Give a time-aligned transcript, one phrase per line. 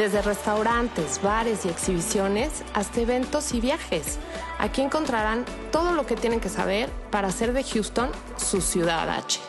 [0.00, 4.18] Desde restaurantes, bares y exhibiciones hasta eventos y viajes.
[4.58, 9.40] Aquí encontrarán todo lo que tienen que saber para hacer de Houston su ciudad H.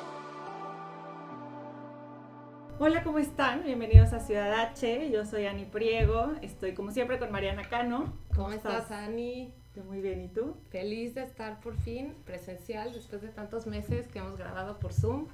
[2.79, 3.63] Hola, ¿cómo están?
[3.63, 5.09] Bienvenidos a Ciudad H.
[5.09, 6.33] Yo soy Ani Priego.
[6.41, 8.11] Estoy como siempre con Mariana Cano.
[8.35, 9.53] ¿Cómo, estás, Ani?
[9.73, 10.57] Yo muy bien, ¿y tú?
[10.69, 15.27] Feliz de estar por fin presencial después de tantos meses que hemos grabado por Zoom.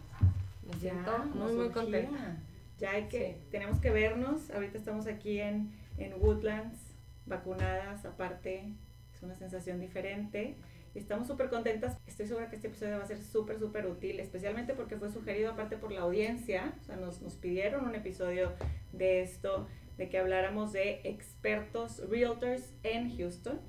[0.67, 1.73] Me siento Ya, muy, nos muy urgía.
[1.73, 2.37] contenta.
[2.77, 3.47] Ya hay que, Sí.
[3.51, 4.51] tenemos que vernos.
[4.51, 6.77] Ahorita estamos aquí en, en Woodlands,
[7.25, 8.73] vacunadas, aparte,
[9.13, 10.55] es una sensación diferente.
[10.93, 11.97] Y estamos súper contentas.
[12.07, 15.51] Estoy segura que este episodio va a ser súper, súper útil, especialmente porque fue sugerido
[15.51, 16.73] aparte por la audiencia.
[16.81, 18.53] O sea, nos, nos pidieron un episodio
[18.93, 23.59] de esto, de que habláramos de expertos realtors en Houston.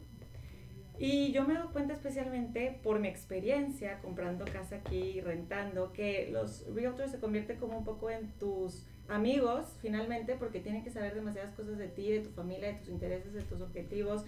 [0.98, 5.92] Y yo me he dado cuenta especialmente por mi experiencia comprando casa aquí y rentando
[5.92, 10.90] que los realtors se convierten como un poco en tus amigos finalmente porque tienen que
[10.90, 14.24] saber demasiadas cosas de ti, de tu familia, de tus intereses, de tus objetivos.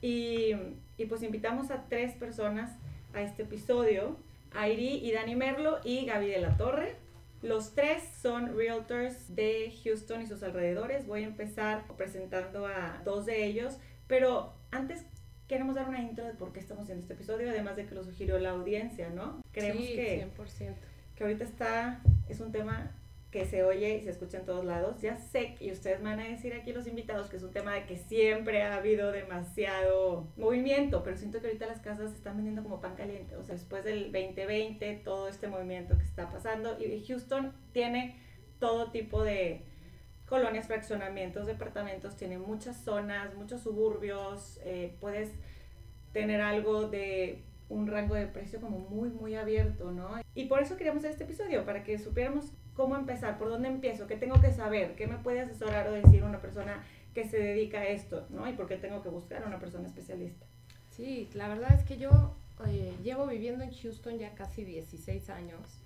[0.00, 0.52] Y,
[0.96, 2.70] y pues invitamos a tres personas
[3.14, 4.16] a este episodio,
[4.52, 6.96] Airi y Dani Merlo y Gaby de la Torre.
[7.42, 11.06] Los tres son realtors de Houston y sus alrededores.
[11.06, 15.04] Voy a empezar presentando a dos de ellos, pero antes
[15.46, 18.04] queremos dar una intro de por qué estamos haciendo este episodio, además de que lo
[18.04, 19.40] sugirió la audiencia, ¿no?
[19.52, 20.74] Creemos sí, que, 100%.
[21.14, 22.92] que ahorita está, es un tema
[23.30, 25.00] que se oye y se escucha en todos lados.
[25.02, 27.84] Ya sé y ustedes van a decir aquí los invitados que es un tema de
[27.84, 32.62] que siempre ha habido demasiado movimiento, pero siento que ahorita las casas se están vendiendo
[32.62, 33.36] como pan caliente.
[33.36, 38.18] O sea, después del 2020, todo este movimiento que está pasando y Houston tiene
[38.58, 39.64] todo tipo de
[40.26, 45.32] colonias, fraccionamientos, departamentos, tiene muchas zonas, muchos suburbios, eh, puedes
[46.12, 50.10] tener algo de un rango de precio como muy, muy abierto, ¿no?
[50.34, 54.06] Y por eso queríamos hacer este episodio, para que supiéramos cómo empezar, por dónde empiezo,
[54.06, 57.80] qué tengo que saber, qué me puede asesorar o decir una persona que se dedica
[57.80, 58.48] a esto, ¿no?
[58.48, 60.46] Y por qué tengo que buscar a una persona especialista.
[60.90, 62.36] Sí, la verdad es que yo
[62.68, 65.80] eh, llevo viviendo en Houston ya casi 16 años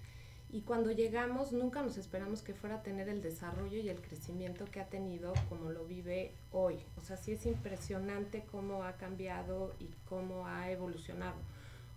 [0.51, 4.67] y cuando llegamos nunca nos esperamos que fuera a tener el desarrollo y el crecimiento
[4.67, 6.77] que ha tenido como lo vive hoy.
[6.99, 11.37] O sea, sí es impresionante cómo ha cambiado y cómo ha evolucionado.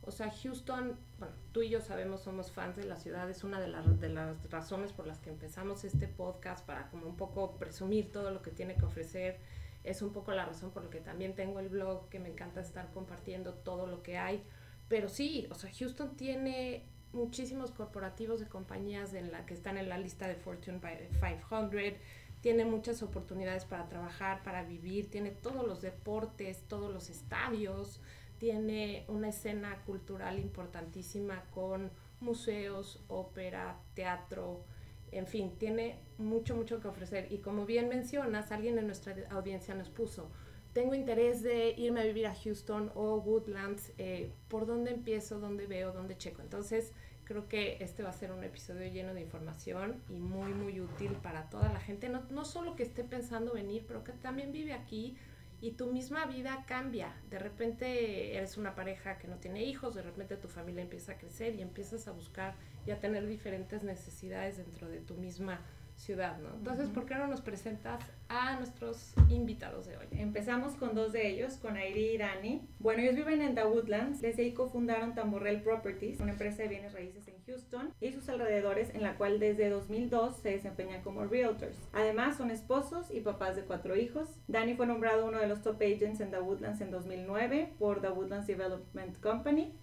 [0.07, 3.59] O sea, Houston, bueno, tú y yo sabemos, somos fans de la ciudad, es una
[3.59, 7.57] de, las de las razones por las que empezamos este podcast para como un poco
[7.57, 9.39] presumir todo lo que tiene que ofrecer.
[9.83, 12.61] Es un poco la razón por la que también tengo el blog, que me encanta
[12.61, 14.43] estar compartiendo todo lo que hay.
[14.87, 19.89] Pero sí, o sea, Houston tiene muchísimos corporativos de compañías en la que están en
[19.89, 21.99] la lista de Fortune 500,
[22.41, 28.01] tiene muchas oportunidades para trabajar, para vivir, tiene todos los deportes, todos los estadios,
[28.37, 34.63] tiene una escena cultural importantísima con museos, ópera, teatro,
[35.11, 37.31] en fin, tiene mucho, mucho que ofrecer.
[37.31, 40.29] Y como bien mencionas, alguien en nuestra audiencia nos puso,
[40.73, 45.39] tengo interés de irme a vivir a Houston o Woodlands, eh, ¿por dónde empiezo?
[45.39, 45.93] ¿Dónde veo?
[45.93, 46.41] ¿Dónde checo?
[46.41, 46.91] Entonces,
[47.23, 51.13] creo que este va a ser un episodio lleno de información y muy, muy útil
[51.23, 54.73] para toda la gente, no, no solo que esté pensando venir, pero que también vive
[54.73, 55.17] aquí
[55.61, 57.15] y tu misma vida cambia.
[57.29, 61.17] De repente eres una pareja que no tiene hijos, de repente tu familia empieza a
[61.17, 62.55] crecer y empiezas a buscar
[62.85, 65.61] y a tener diferentes necesidades dentro de tu misma
[65.95, 66.53] ciudad, ¿no?
[66.55, 70.07] Entonces, ¿por qué no nos presentas a nuestros invitados de hoy?
[70.11, 72.67] Empezamos con dos de ellos, con Airi y Dani.
[72.79, 74.21] Bueno, ellos viven en The Woodlands.
[74.21, 78.93] Desde ahí cofundaron Tamborrell Properties, una empresa de bienes raíces en Houston y sus alrededores,
[78.93, 81.77] en la cual desde 2002 se desempeñan como realtors.
[81.93, 84.29] Además, son esposos y papás de cuatro hijos.
[84.47, 88.09] Dani fue nombrado uno de los top agents en The Woodlands en 2009 por The
[88.09, 89.73] Woodlands Development Company.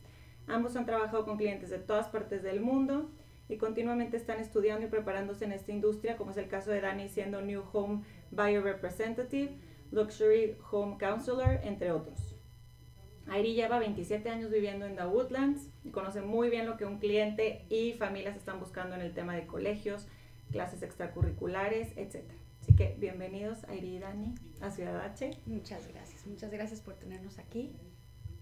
[0.46, 3.10] Ambos han trabajado con clientes de todas partes del mundo
[3.48, 7.08] y continuamente están estudiando y preparándose en esta industria, como es el caso de Dani
[7.08, 9.58] siendo New Home Buyer Representative,
[9.90, 12.36] Luxury Home Counselor, entre otros.
[13.28, 17.64] Airi lleva 27 años viviendo en The Woodlands conoce muy bien lo que un cliente
[17.68, 20.06] y familias están buscando en el tema de colegios,
[20.50, 22.22] clases extracurriculares, etc.
[22.60, 25.30] Así que bienvenidos Airi y Dani a Ciudad H.
[25.46, 27.72] Muchas gracias, muchas gracias por tenernos aquí.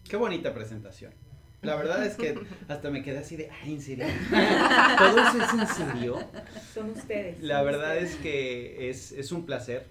[0.08, 1.12] Qué bonita presentación.
[1.62, 2.38] La verdad es que
[2.68, 4.06] hasta me quedé así de, ay, ¿en serio?
[4.98, 6.18] ¿Todo eso es en serio?
[6.74, 7.42] Son ustedes.
[7.42, 8.14] La son verdad ustedes.
[8.14, 9.86] es que es, es un placer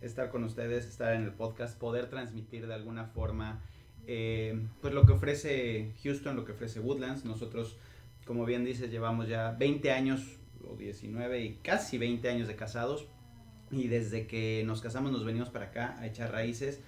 [0.00, 3.62] estar con ustedes, estar en el podcast, poder transmitir de alguna forma
[4.06, 7.24] eh, pues lo que ofrece Houston, lo que ofrece Woodlands.
[7.24, 7.76] Nosotros,
[8.24, 10.38] como bien dices, llevamos ya 20 años
[10.68, 13.06] o 19 y casi 20 años de casados
[13.70, 16.80] y desde que nos casamos nos venimos para acá a echar raíces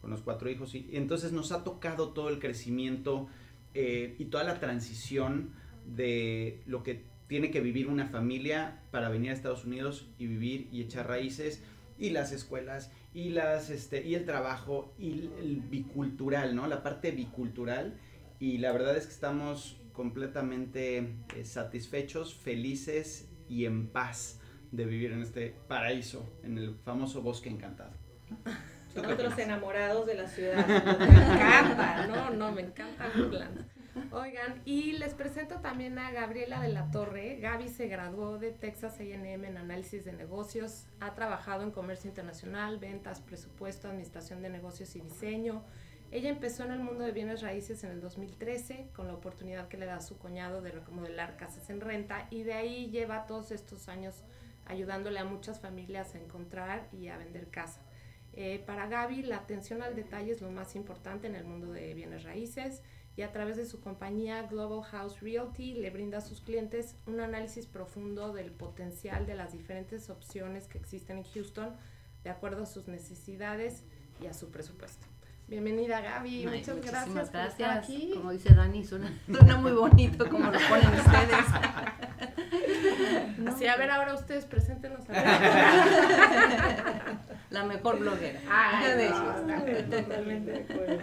[0.00, 3.28] con los cuatro hijos y, entonces nos ha tocado todo el crecimiento
[3.74, 5.50] eh, y toda la transición
[5.86, 10.68] de lo que tiene que vivir una familia para venir a Estados Unidos y vivir
[10.70, 11.62] y echar raíces
[11.98, 16.66] y las escuelas y las este y el trabajo y el bicultural, ¿no?
[16.66, 17.94] La parte bicultural
[18.38, 24.38] y la verdad es que estamos completamente eh, satisfechos, felices y en paz
[24.70, 27.92] de vivir en este paraíso, en el famoso bosque encantado.
[28.94, 30.66] Nosotros enamorados de la ciudad.
[30.98, 33.75] me encanta, no, no, me encanta Woodlands.
[34.12, 37.38] Oigan, y les presento también a Gabriela de la Torre.
[37.40, 42.78] Gaby se graduó de Texas AM en análisis de negocios, ha trabajado en comercio internacional,
[42.78, 45.62] ventas, presupuesto, administración de negocios y diseño.
[46.10, 49.78] Ella empezó en el mundo de bienes raíces en el 2013 con la oportunidad que
[49.78, 53.88] le da su cuñado de remodelar casas en renta y de ahí lleva todos estos
[53.88, 54.22] años
[54.66, 57.80] ayudándole a muchas familias a encontrar y a vender casa.
[58.34, 61.94] Eh, para Gaby, la atención al detalle es lo más importante en el mundo de
[61.94, 62.82] bienes raíces
[63.16, 67.20] y a través de su compañía Global House Realty le brinda a sus clientes un
[67.20, 71.74] análisis profundo del potencial de las diferentes opciones que existen en Houston
[72.24, 73.84] de acuerdo a sus necesidades
[74.20, 75.06] y a su presupuesto.
[75.48, 78.10] Bienvenida Gaby, muchas gracias, por estar aquí.
[78.14, 81.46] Como dice Dani, suena, suena muy bonito como lo ponen ustedes.
[83.48, 85.12] Así, a ver, ahora ustedes preséntenos a
[87.50, 88.40] La mejor bloguera.
[88.50, 89.08] Ay,
[89.90, 91.02] totalmente de acuerdo.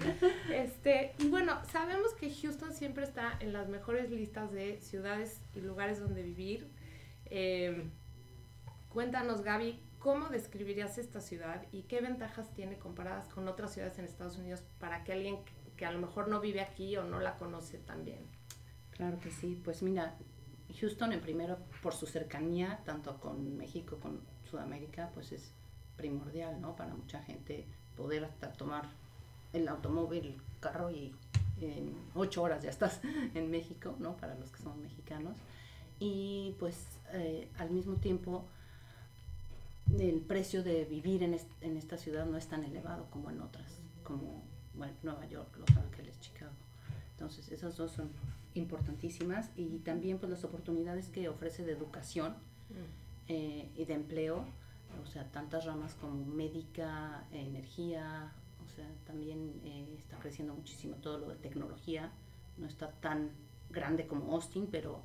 [0.51, 5.61] Este, y bueno, sabemos que Houston siempre está en las mejores listas de ciudades y
[5.61, 6.67] lugares donde vivir.
[7.25, 7.89] Eh,
[8.89, 14.05] cuéntanos, Gaby, ¿cómo describirías esta ciudad y qué ventajas tiene comparadas con otras ciudades en
[14.05, 15.39] Estados Unidos para que alguien
[15.77, 18.19] que a lo mejor no vive aquí o no la conoce también?
[18.91, 20.15] Claro que sí, pues mira,
[20.79, 25.53] Houston en primero por su cercanía tanto con México, con Sudamérica, pues es
[25.97, 26.75] primordial, ¿no?
[26.75, 28.89] Para mucha gente poder hasta tomar
[29.53, 31.15] el automóvil, el carro y
[31.61, 32.99] en ocho horas ya estás
[33.33, 34.17] en México, ¿no?
[34.17, 35.37] Para los que son mexicanos.
[35.99, 38.45] Y pues eh, al mismo tiempo
[39.97, 43.79] el precio de vivir en, en esta ciudad no es tan elevado como en otras,
[44.03, 44.43] como
[44.73, 46.53] bueno, Nueva York, Los Ángeles, Chicago.
[47.11, 48.09] Entonces esas dos son
[48.55, 53.29] importantísimas y también pues las oportunidades que ofrece de educación mm.
[53.29, 54.45] eh, y de empleo
[55.01, 58.31] o sea, tantas ramas como médica, energía,
[58.65, 62.11] o sea, también eh, está creciendo muchísimo todo lo de tecnología,
[62.57, 63.31] no está tan
[63.69, 65.01] grande como Austin, pero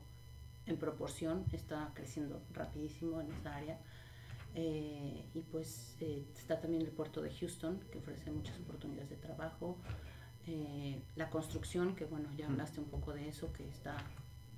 [0.66, 3.78] en proporción está creciendo rapidísimo en esa área.
[4.54, 9.16] Eh, y pues eh, está también el puerto de Houston, que ofrece muchas oportunidades de
[9.16, 9.78] trabajo.
[11.16, 13.96] la construcción, que bueno, ya hablaste un poco de eso, que está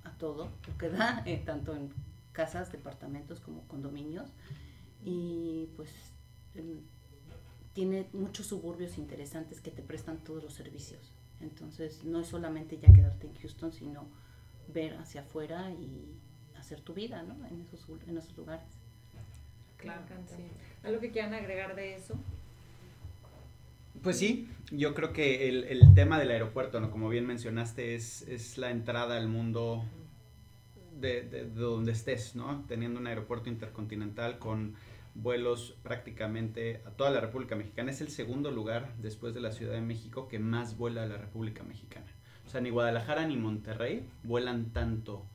[0.05, 1.93] a todo lo que da, tanto en
[2.31, 4.31] casas, departamentos como condominios
[5.03, 5.89] y pues
[6.55, 6.81] em,
[7.73, 11.13] tiene muchos suburbios interesantes que te prestan todos los servicios.
[11.39, 14.07] Entonces no es solamente ya quedarte en Houston, sino
[14.67, 16.19] ver hacia afuera y
[16.57, 17.35] hacer tu vida ¿no?
[17.47, 18.67] en, esos, en esos lugares.
[19.77, 20.43] Claro, sí.
[20.83, 22.15] ¿Algo que quieran agregar de eso?
[24.03, 26.91] Pues sí, yo creo que el, el tema del aeropuerto, ¿no?
[26.91, 29.83] como bien mencionaste, es, es la entrada al mundo
[30.99, 32.63] de, de, de, donde estés, ¿no?
[32.67, 34.75] Teniendo un aeropuerto intercontinental con
[35.15, 37.91] vuelos prácticamente a toda la República Mexicana.
[37.91, 41.17] Es el segundo lugar después de la Ciudad de México que más vuela a la
[41.17, 42.07] República Mexicana.
[42.45, 45.25] O sea, ni Guadalajara ni Monterrey vuelan tanto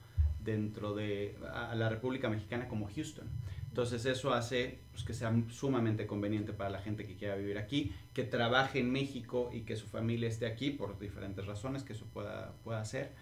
[0.44, 3.28] dentro de a la República Mexicana como Houston.
[3.68, 7.92] Entonces eso hace pues, que sea sumamente conveniente para la gente que quiera vivir aquí,
[8.14, 12.06] que trabaje en México y que su familia esté aquí por diferentes razones que eso
[12.06, 13.12] pueda, pueda hacer.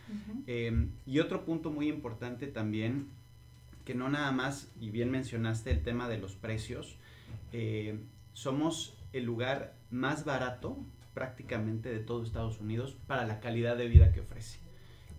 [0.47, 3.09] eh, y otro punto muy importante también
[3.85, 6.97] que no nada más, y bien mencionaste el tema de los precios,
[7.53, 7.99] eh,
[8.33, 10.79] somos el lugar más barato
[11.13, 14.59] prácticamente de todo Estados Unidos para la calidad de vida que ofrece.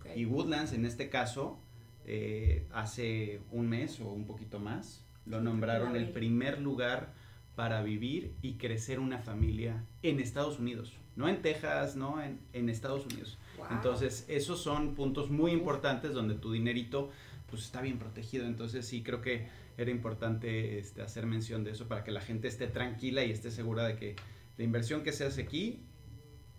[0.00, 0.20] Okay.
[0.20, 1.58] Y Woodlands en este caso,
[2.04, 7.14] eh, hace un mes o un poquito más, lo nombraron el primer lugar
[7.54, 12.68] para vivir y crecer una familia en Estados Unidos, no en Texas, no en, en
[12.68, 13.38] Estados Unidos.
[13.56, 13.66] Wow.
[13.70, 17.10] Entonces, esos son puntos muy importantes donde tu dinerito
[17.48, 18.46] pues está bien protegido.
[18.46, 22.48] Entonces sí creo que era importante este, hacer mención de eso para que la gente
[22.48, 24.16] esté tranquila y esté segura de que
[24.56, 25.80] la inversión que se hace aquí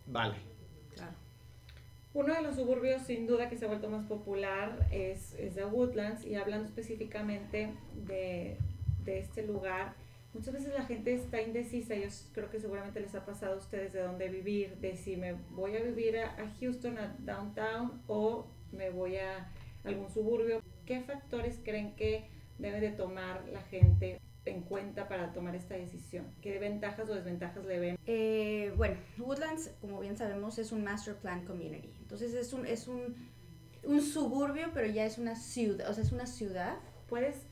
[0.05, 0.35] vale.
[0.93, 1.13] Claro.
[2.13, 5.65] Uno de los suburbios sin duda que se ha vuelto más popular es, es de
[5.65, 7.73] Woodlands y hablando específicamente
[8.05, 8.57] de,
[9.03, 9.95] de este lugar,
[10.37, 13.91] Muchas veces la gente está indecisa, yo creo que seguramente les ha pasado a ustedes
[13.91, 18.45] de dónde vivir, de si me voy a vivir a, a Houston, a downtown, o
[18.71, 19.51] me voy a
[19.83, 20.61] algún suburbio.
[20.87, 26.25] ¿Qué factores creen que debe de tomar la gente en cuenta para tomar esta decisión?
[26.41, 27.99] ¿Qué ventajas o desventajas le ven?
[28.05, 31.91] Eh, bueno, Woodlands, como bien sabemos, es un master plan community.
[31.99, 33.15] Entonces es un, es un,
[33.83, 36.77] un suburbio, pero ya es una ciudad, o sea, es una ciudad.
[37.09, 37.45] Puedes,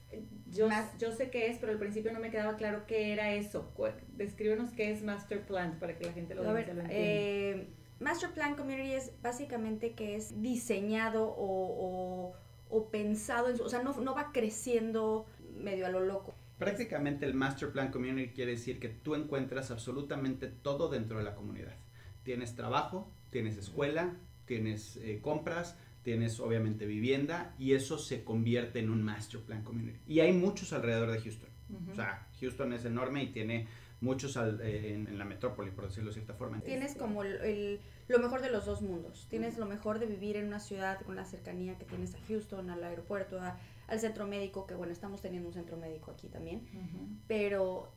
[0.50, 3.70] yo, yo sé qué es, pero al principio no me quedaba claro qué era eso.
[4.16, 6.90] Descríbenos qué es master plan para que la gente lo, a ver, lo entienda.
[6.90, 7.68] Eh,
[8.00, 13.70] master plan community es básicamente que es diseñado o, o, o pensado, en su, o
[13.70, 16.36] sea, no, no va creciendo medio a lo loco.
[16.58, 21.36] Prácticamente el Master Plan Community quiere decir que tú encuentras absolutamente todo dentro de la
[21.36, 21.76] comunidad.
[22.24, 28.90] Tienes trabajo, tienes escuela, tienes eh, compras, tienes obviamente vivienda y eso se convierte en
[28.90, 30.00] un Master Plan Community.
[30.08, 31.50] Y hay muchos alrededor de Houston.
[31.70, 31.92] Uh -huh.
[31.92, 33.68] O sea, Houston es enorme y tiene
[34.02, 36.60] muchos al, eh, en, en, la metrópoli, por decirlo de cierta forma.
[36.62, 39.28] Tienes como el, el, lo mejor de los dos mundos.
[39.30, 39.60] Tienes uh -huh.
[39.62, 42.84] lo mejor de vivir en una ciudad con la cercanía que tienes a Houston, al
[42.84, 46.78] aeropuerto, a, al centro médico, que bueno, estamos teniendo un centro médico aquí también, uh
[46.78, 47.18] -huh.
[47.28, 47.92] pero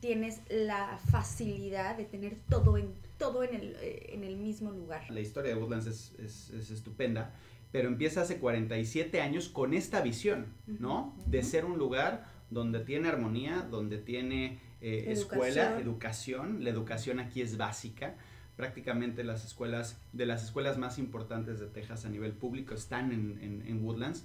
[0.00, 5.08] tienes la facilidad de tener todo en, todo en, el, eh, en el mismo lugar.
[5.10, 7.32] La historia de Woodlands es, es, es estupenda,
[7.70, 11.14] pero empieza hace 47 años con esta visión, ¿no?
[11.16, 11.24] Uh -huh.
[11.26, 15.48] De ser un lugar donde tiene armonía, donde tiene eh, educación.
[15.48, 16.64] escuela, educación.
[16.64, 18.16] La educación aquí es básica.
[18.56, 23.38] Prácticamente las escuelas, de las escuelas más importantes de Texas a nivel público están en,
[23.40, 24.24] en, en Woodlands.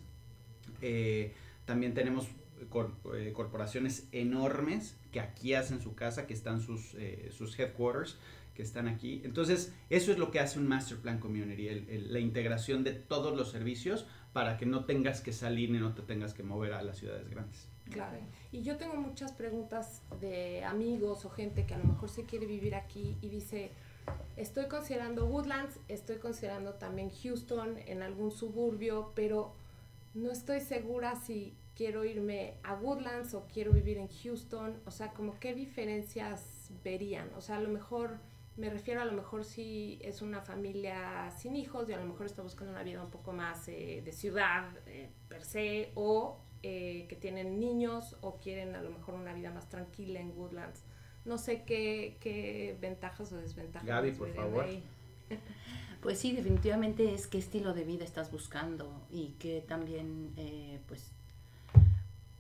[0.82, 1.34] Eh,
[1.66, 2.28] también tenemos
[2.70, 6.96] cor, eh, corporaciones enormes que aquí hacen su casa, que están sus,
[7.32, 8.18] sus headquarters,
[8.54, 9.22] que están aquí.
[9.24, 12.92] Entonces, eso es lo que hace un Master Plan Community, el, el, la integración de
[12.92, 16.74] todos los servicios para que no tengas que salir ni no te tengas que mover
[16.74, 17.68] a las ciudades grandes.
[17.92, 18.18] Claro.
[18.52, 22.46] Y yo tengo muchas preguntas de amigos o gente que a lo mejor se quiere
[22.46, 23.72] vivir aquí y dice,
[24.36, 29.54] estoy considerando Woodlands, estoy considerando también Houston en algún suburbio, pero
[30.14, 35.14] no estoy segura si quiero irme a Woodlands o quiero vivir en Houston, o sea,
[35.14, 38.18] como qué diferencias verían, o sea, a lo mejor
[38.58, 42.26] me refiero a lo mejor si es una familia sin hijos y a lo mejor
[42.26, 47.06] está buscando una vida un poco más eh, de ciudad eh, per se o eh,
[47.10, 50.84] que tienen niños o quieren a lo mejor una vida más tranquila en Woodlands.
[51.26, 53.88] No sé qué, qué ventajas o desventajas.
[53.88, 54.64] Gaby, por favor.
[54.64, 54.84] Ahí.
[56.02, 61.12] Pues sí, definitivamente es qué estilo de vida estás buscando y que también, eh, pues,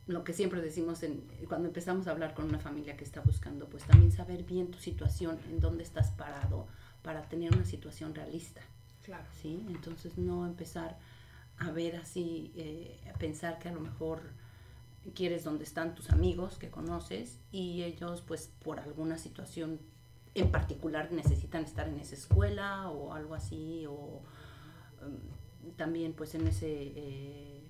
[0.06, 3.68] lo que siempre decimos en, cuando empezamos a hablar con una familia que está buscando,
[3.68, 6.68] pues también saber bien tu situación, en dónde estás parado,
[7.02, 8.62] para tener una situación realista.
[9.04, 9.26] Claro.
[9.42, 9.66] ¿Sí?
[9.70, 10.98] Entonces no empezar
[11.60, 14.22] a ver así, eh, a pensar que a lo mejor
[15.14, 19.80] quieres donde están tus amigos que conoces y ellos pues por alguna situación
[20.36, 24.22] en particular necesitan estar en esa escuela o algo así o
[25.02, 27.64] um, también pues en ese eh,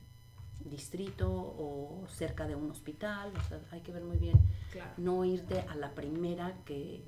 [0.66, 4.40] distrito o cerca de un hospital o sea hay que ver muy bien
[4.72, 4.92] claro.
[4.98, 7.04] no irte a la primera que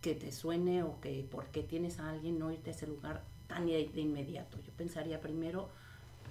[0.00, 3.66] que te suene o que porque tienes a alguien no irte a ese lugar tan
[3.66, 5.70] de, inmediato yo pensaría primero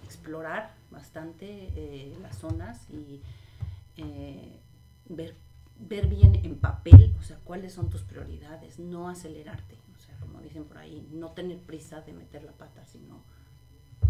[0.05, 3.21] explorar bastante eh, las zonas y
[3.97, 4.59] eh,
[5.09, 5.36] ver
[5.79, 10.41] ver bien en papel, o sea, cuáles son tus prioridades, no acelerarte, o sea, como
[10.41, 13.24] dicen por ahí, no tener prisa de meter la pata, sino...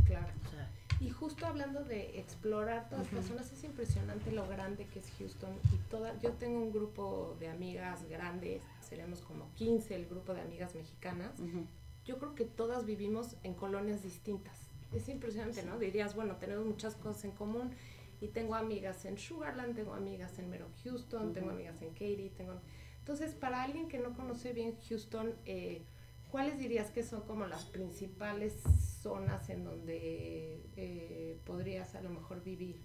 [0.05, 0.27] Claro.
[0.45, 3.15] O sea, y justo hablando de explorar todas uh -huh.
[3.15, 7.35] las zonas, es impresionante lo grande que es Houston y toda, yo tengo un grupo
[7.39, 11.65] de amigas grandes, seremos como 15 el grupo de amigas mexicanas, uh -huh.
[12.07, 14.57] Yo creo que todas vivimos en colonias distintas,
[14.93, 15.67] es impresionante, sí.
[15.67, 15.77] ¿no?
[15.77, 17.71] Dirías, bueno, tenemos muchas cosas en común,
[18.19, 21.33] y tengo amigas en Sugarland, tengo amigas en Mero Houston, uh -huh.
[21.33, 22.59] tengo amigas en Katy, tengo...
[22.99, 25.83] Entonces, para alguien que no conoce bien Houston, eh,
[26.31, 28.53] ¿cuáles dirías que son como las principales
[29.01, 32.81] zonas en donde eh, podrías a lo mejor vivir?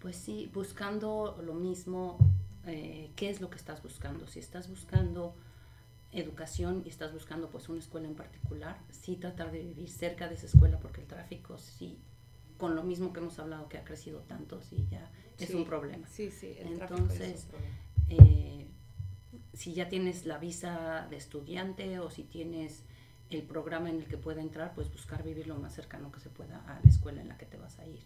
[0.00, 2.18] Pues sí, buscando lo mismo,
[2.66, 4.26] eh, ¿qué es lo que estás buscando?
[4.26, 5.36] Si estás buscando
[6.14, 10.34] educación y estás buscando pues una escuela en particular, sí tratar de vivir cerca de
[10.34, 11.98] esa escuela porque el tráfico sí
[12.58, 16.06] con lo mismo que hemos hablado que ha crecido tanto, sí, ya es un problema.
[16.08, 17.46] Sí, sí, el Entonces.
[18.08, 18.68] Eh,
[19.52, 22.84] si ya tienes la visa de estudiante o si tienes
[23.30, 26.28] el programa en el que pueda entrar, pues buscar vivir lo más cercano que se
[26.28, 28.02] pueda a la escuela en la que te vas a ir.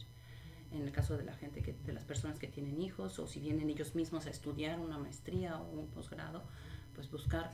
[0.70, 3.40] En el caso de la gente que, de las personas que tienen hijos o si
[3.40, 6.44] vienen ellos mismos a estudiar una maestría o un posgrado,
[6.94, 7.52] pues buscar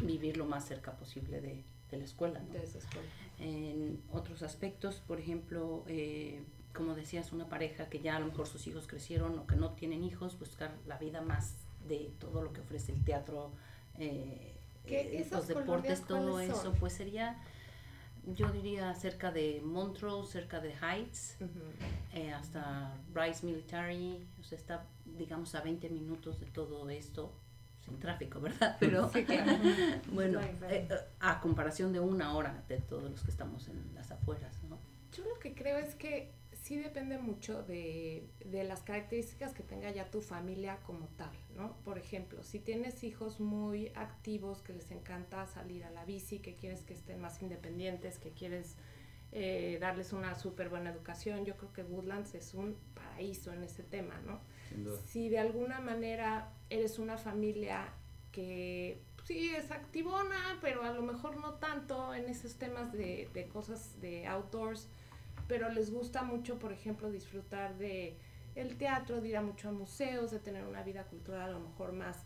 [0.00, 2.52] vivir lo más cerca posible de, de la escuela, ¿no?
[2.52, 3.06] De esa escuela.
[3.38, 6.42] En otros aspectos, por ejemplo, eh,
[6.74, 9.72] como decías, una pareja que ya a lo mejor sus hijos crecieron o que no
[9.72, 11.56] tienen hijos, buscar la vida más
[11.86, 13.52] de todo lo que ofrece el teatro,
[13.98, 14.56] eh,
[14.86, 16.74] ¿Qué- eh, los deportes, todo eso, son?
[16.76, 17.42] pues sería,
[18.34, 21.36] yo diría cerca de Montrose, cerca de Heights,
[22.14, 24.86] eh, hasta Rice Military, o sea, está,
[25.18, 27.32] digamos, a 20 minutos de todo esto,
[27.84, 28.76] sin tráfico, ¿verdad?
[28.80, 29.10] Pero,
[30.12, 30.72] bueno, Right, right.
[30.72, 34.62] eh, eh, a comparación de una hora de todos los que estamos en las afueras,
[34.64, 34.78] ¿no?
[35.16, 39.90] Yo lo que creo es que sí depende mucho de, de las características que tenga
[39.90, 41.76] ya tu familia como tal, ¿no?
[41.84, 46.54] Por ejemplo, si tienes hijos muy activos, que les encanta salir a la bici, que
[46.54, 48.76] quieres que estén más independientes, que quieres
[49.32, 53.82] eh, darles una súper buena educación, yo creo que Woodlands es un paraíso en ese
[53.82, 54.40] tema, ¿no?
[55.06, 57.88] Si de alguna manera eres una familia
[58.32, 63.46] que sí es activona, pero a lo mejor no tanto en esos temas de, de
[63.48, 64.88] cosas de outdoors,
[65.48, 68.16] pero les gusta mucho, por ejemplo, disfrutar de
[68.54, 71.92] el teatro, de ir a mucho museos, de tener una vida cultural a lo mejor
[71.92, 72.18] más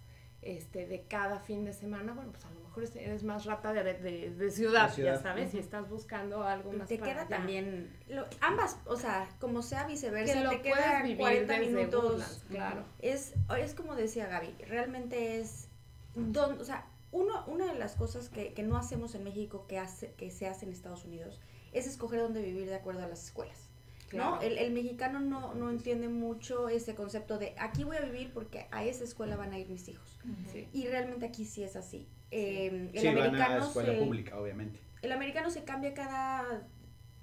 [0.42, 2.50] este de cada fin de semana, bueno, pues a
[2.84, 5.14] mejor eres más rata de, de, de ciudad, De ciudad.
[5.16, 7.36] ya sabes, y estás buscando algo más te para queda allá.
[7.36, 11.66] también, lo- ambas, o sea, como sea viceversa, que lo te queda vivir 40 desde
[11.74, 12.04] minutos.
[12.04, 12.84] Woodlands, claro.
[13.00, 15.68] Es, es como decía Gaby, realmente es,
[16.14, 19.78] don, o sea, uno, una de las cosas que, que no hacemos en México que,
[19.78, 21.40] hace, que se hace en Estados Unidos
[21.72, 23.68] es escoger dónde vivir de acuerdo a las escuelas.
[24.12, 24.40] ¿no?
[24.40, 28.66] El, el mexicano no, no entiende mucho ese concepto de aquí voy a vivir porque
[28.70, 30.18] a esa escuela van a ir mis hijos.
[30.52, 30.68] Sí.
[30.72, 32.06] Y realmente aquí sí es así.
[32.30, 34.80] Eh, el Sí, van a americano escuela se- pública, obviamente.
[35.02, 36.66] el americano se cambia cada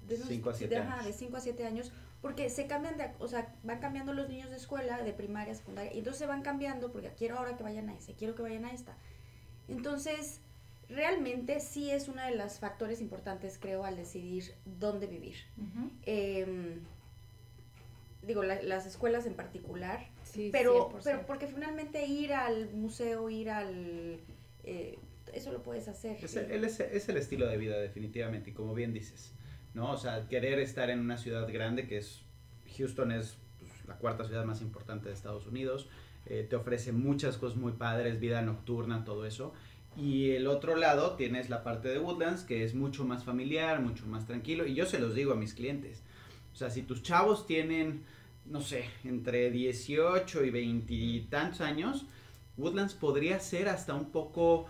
[0.06, 1.06] de unos- Cinco a siete de, ajá, años.
[1.06, 1.92] de 5 a 7 años
[2.22, 5.92] porque se cambian de o sea van cambiando los niños de escuela de primaria secundaria
[5.94, 8.64] y entonces se van cambiando porque quiero ahora que vayan a ese quiero que vayan
[8.66, 8.96] a esta
[9.68, 10.40] entonces
[10.88, 15.36] realmente sí es uno de los factores importantes creo al decidir dónde vivir
[16.06, 16.80] Em,
[18.22, 21.00] digo la- las escuelas en particular Sí, pero 100%.
[21.04, 24.20] pero porque finalmente ir al museo ir al
[24.64, 24.98] eh,
[25.32, 29.32] eso lo puedes hacer Es, el estilo de vida definitivamente, y como bien dices,
[29.74, 29.90] ¿no?
[29.90, 32.22] O sea, querer estar en una ciudad grande, que es,
[32.76, 35.88] Houston es pues, la cuarta ciudad más importante de Estados Unidos,
[36.26, 39.52] eh, te ofrece muchas cosas muy padres, vida nocturna, todo eso.
[39.96, 44.06] Y el otro lado tienes la parte de Woodlands, que es mucho más familiar, mucho
[44.06, 46.02] más tranquilo, y yo se los digo a mis clientes.
[46.52, 48.02] O sea, si tus chavos tienen,
[48.46, 52.06] no sé, entre 18 y 20 y tantos años,
[52.56, 54.66] Woodlands podría ser hasta un poco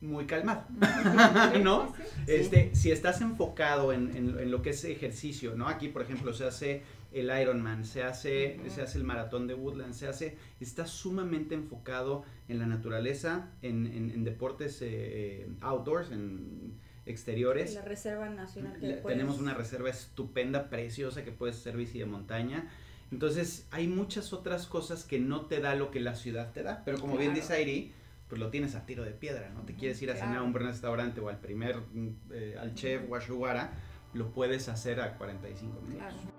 [0.00, 0.62] muy calmado,
[1.62, 1.92] ¿no?
[2.28, 5.66] Este, si estás enfocado en, en- en lo que es ejercicio, ¿no?
[5.66, 6.82] Aquí, por ejemplo, se hace
[7.12, 12.22] el Ironman, se hace, se hace el maratón de Woodlands, se hace, está sumamente enfocado
[12.48, 16.74] en la naturaleza, en, en- deportes eh, eh, outdoors, en
[17.06, 17.74] exteriores.
[17.74, 22.04] la reserva nacional que puedes- Tenemos una reserva estupenda, preciosa, que puedes hacer bici de
[22.06, 22.68] montaña.
[23.10, 26.82] Entonces, hay muchas otras cosas que no te da lo que la ciudad te da.
[26.84, 27.92] Pero como bien dice Airi,
[28.28, 29.62] pues lo tienes a tiro de piedra, ¿no?
[29.62, 32.74] Te quieres ir a cenar a un buen restaurante o al primer, mm, eh, al
[32.74, 33.72] chef o a Shuwara,
[34.12, 36.12] lo puedes hacer a 45 minutos.
[36.12, 36.38] Claro.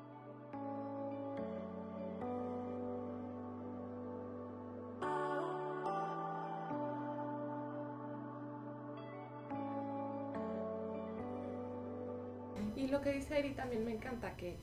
[12.75, 14.57] Y lo que dice Eri también me encanta, que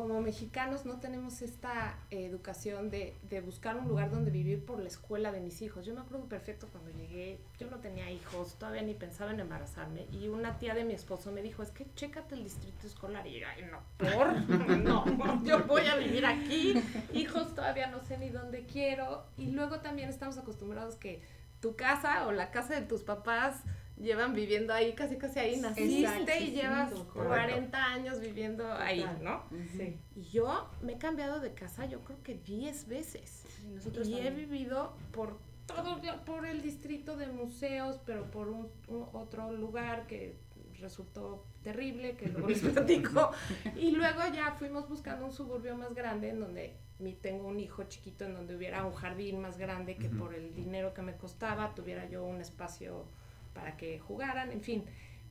[0.00, 4.88] como mexicanos no tenemos esta educación de, de buscar un lugar donde vivir por la
[4.88, 5.84] escuela de mis hijos.
[5.84, 10.06] Yo me acuerdo perfecto cuando llegué, yo no tenía hijos, todavía ni pensaba en embarazarme,
[10.10, 13.40] y una tía de mi esposo me dijo, es que chécate el distrito escolar, y
[13.40, 14.32] yo, ay, no, por,
[14.78, 16.82] no, yo voy a vivir aquí,
[17.12, 21.20] hijos todavía no sé ni dónde quiero, y luego también estamos acostumbrados que
[21.60, 23.64] tu casa o la casa de tus papás
[24.00, 27.28] llevan viviendo ahí, casi casi ahí naciste Exacto, y llevas correcto.
[27.28, 29.04] 40 años viviendo ahí.
[29.22, 29.44] ¿no?
[29.76, 29.98] Sí.
[30.16, 33.44] Y yo me he cambiado de casa yo creo que 10 veces.
[33.56, 34.50] Sí, nosotros y he también.
[34.50, 40.36] vivido por todo, por el distrito de museos, pero por un, un otro lugar que
[40.80, 43.30] resultó terrible, que luego les platico.
[43.76, 47.84] Y luego ya fuimos buscando un suburbio más grande en donde mi, tengo un hijo
[47.84, 51.74] chiquito, en donde hubiera un jardín más grande que por el dinero que me costaba
[51.74, 53.06] tuviera yo un espacio
[53.54, 54.84] para que jugaran, en fin.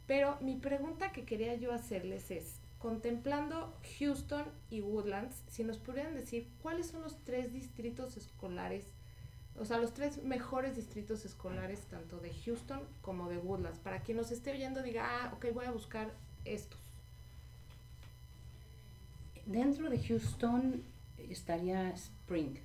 [0.08, 6.16] Pero mi pregunta que quería yo hacerles es, contemplando Houston y Woodlands, si nos pudieran
[6.16, 8.86] decir cuáles son los tres distritos escolares,
[9.58, 14.18] o sea, los tres mejores distritos escolares, tanto de Houston como de Woodlands, para quien
[14.18, 16.14] nos esté oyendo diga, ah, ok, voy a buscar
[16.46, 16.80] estos.
[19.46, 20.84] Dentro de Houston
[21.18, 22.56] estaría Spring.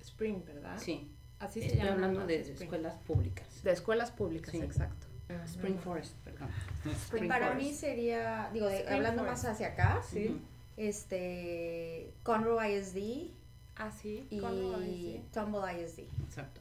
[0.00, 0.78] Spring, ¿verdad?
[0.78, 1.92] Sí, Así se estoy llama.
[1.94, 3.62] hablando de escuelas públicas.
[3.62, 4.58] De escuelas públicas, Sí.
[4.58, 5.06] exacto.
[5.46, 6.48] Spring Forest, perdón.
[6.84, 7.66] Spring para Forest.
[7.66, 9.44] mí sería, digo, de- hablando Forest.
[9.44, 10.40] más hacia acá, Sí.
[10.76, 13.32] Este, Conroe ISD
[13.76, 14.26] Ah, sí.
[14.30, 15.20] y Conroe ISD.
[15.32, 16.08] Tumble ISD.
[16.24, 16.60] Exacto,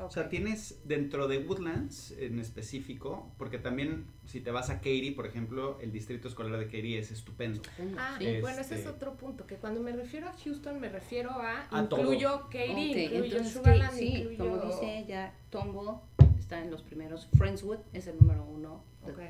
[0.00, 5.12] O sea, tienes dentro de Woodlands en específico, porque también si te vas a Katy,
[5.12, 7.62] por ejemplo, el distrito escolar de Katy es estupendo.
[7.96, 8.40] Ah, Sí.
[8.40, 11.68] bueno, ese es Este- otro punto, que cuando me refiero a Houston me refiero a,
[11.70, 12.00] A todo.
[12.00, 14.36] incluyo Katy, Ok, incluyo entonces Sugarland, que- sí, incluyo...
[14.38, 16.02] como dice ya Tombo
[16.40, 17.28] está en los primeros.
[17.38, 18.82] Friendswood es el número uno.
[19.04, 19.20] Ok.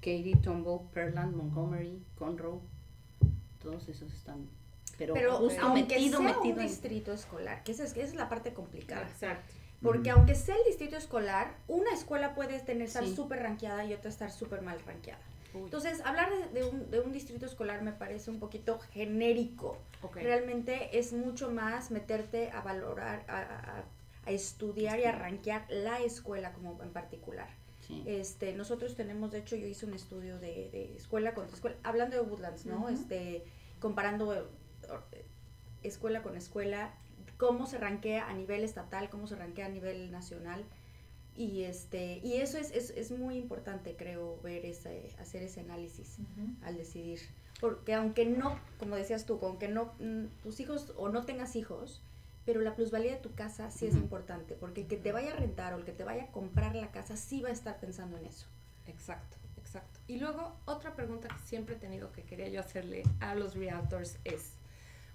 [0.00, 2.60] Katy, Tombo, Pearland, Montgomery, Conroe,
[3.62, 4.48] todos esos están.
[4.98, 8.00] Pero, Pero justo aunque metido, sea metido un en- distrito escolar, que esa es, esa
[8.02, 9.02] es la parte complicada.
[9.08, 9.52] Exacto.
[9.82, 13.14] Porque aunque sea el distrito escolar, una escuela puede tener, estar Sí.
[13.14, 15.20] súper rankeada y otra estar súper mal rankeada.
[15.52, 19.76] Uy, Entonces, hablar de, de un, de un distrito escolar me parece un poquito genérico.
[20.14, 23.84] Realmente es mucho más meterte a valorar, a, a-
[24.26, 27.48] a estudiar y a rankear la escuela como en particular.
[27.86, 28.02] sí.
[28.06, 32.16] Este, nosotros tenemos, de hecho, yo hice un estudio de, de escuela contra escuela, hablando
[32.16, 32.88] de Woodlands, ¿no?
[32.88, 33.44] Este,
[33.80, 34.48] comparando
[35.82, 36.94] escuela con escuela,
[37.36, 40.64] cómo se rankea a nivel estatal, cómo se rankea a nivel nacional.
[41.36, 46.16] Y este, y eso es, es, es muy importante, creo, ver ese, hacer ese análisis
[46.62, 47.20] al decidir.
[47.60, 52.02] Porque aunque no, como decías tú, aunque no mm, tus hijos o no tengas hijos,
[52.44, 55.36] pero la plusvalía de tu casa sí es importante, porque el que te vaya a
[55.36, 58.18] rentar o el que te vaya a comprar la casa sí va a estar pensando
[58.18, 58.46] en eso.
[58.86, 59.98] Exacto, exacto.
[60.06, 64.18] Y luego, otra pregunta que siempre he tenido que quería yo hacerle a los realtors
[64.24, 64.52] es,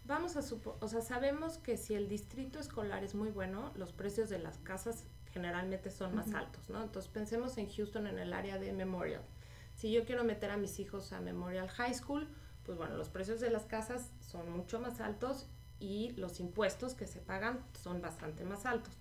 [0.10, 3.94] vamos a suponer, o sea, sabemos que si el distrito escolar es muy bueno, los
[3.94, 6.82] precios de las casas generalmente son más altos, ¿no?
[6.82, 9.22] Entonces pensemos en Houston en el área de Memorial.
[9.76, 12.28] Si yo quiero meter a mis hijos a Memorial High School,
[12.66, 15.48] pues bueno, los precios de las casas son mucho más altos
[15.80, 18.98] y los impuestos que se pagan son bastante más altos.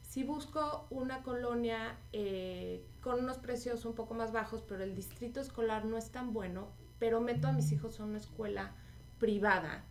[0.00, 5.40] Si busco una colonia eh, con unos precios un poco más bajos, pero el distrito
[5.40, 8.74] escolar no es tan bueno, pero meto a mis hijos a una escuela
[9.18, 9.84] privada,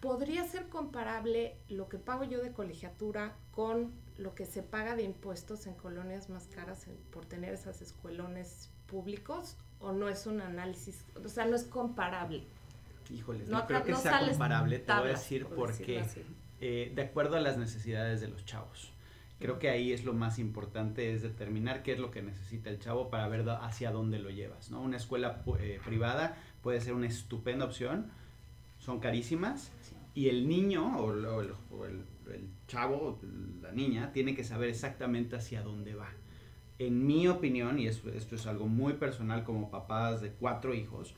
[0.00, 5.02] ¿podría ser comparable lo que pago yo de colegiatura con lo que se paga de
[5.02, 9.56] impuestos en colonias más caras por tener esas escuelones públicos?
[9.78, 12.44] ¿O no es un análisis, o sea, no es comparable?
[13.10, 16.04] Híjoles, No no, creo que no sea comparable, te voy a tablas, decir por qué.
[16.60, 18.90] Eh, de acuerdo a las necesidades de los chavos.
[19.38, 22.78] Creo que ahí es lo más importante, es determinar qué es lo que necesita el
[22.80, 24.80] chavo para ver hacia dónde lo llevas, ¿no?
[24.80, 28.10] Una escuela eh, privada puede ser una estupenda opción,
[28.78, 29.70] son carísimas,
[30.16, 31.26] y el niño o, o el,
[31.70, 32.04] o el-
[32.66, 33.20] chavo
[33.62, 36.08] la niña tiene que saber exactamente hacia dónde va.
[36.80, 41.14] En mi opinión, y esto, esto es algo muy personal como papás de cuatro hijos,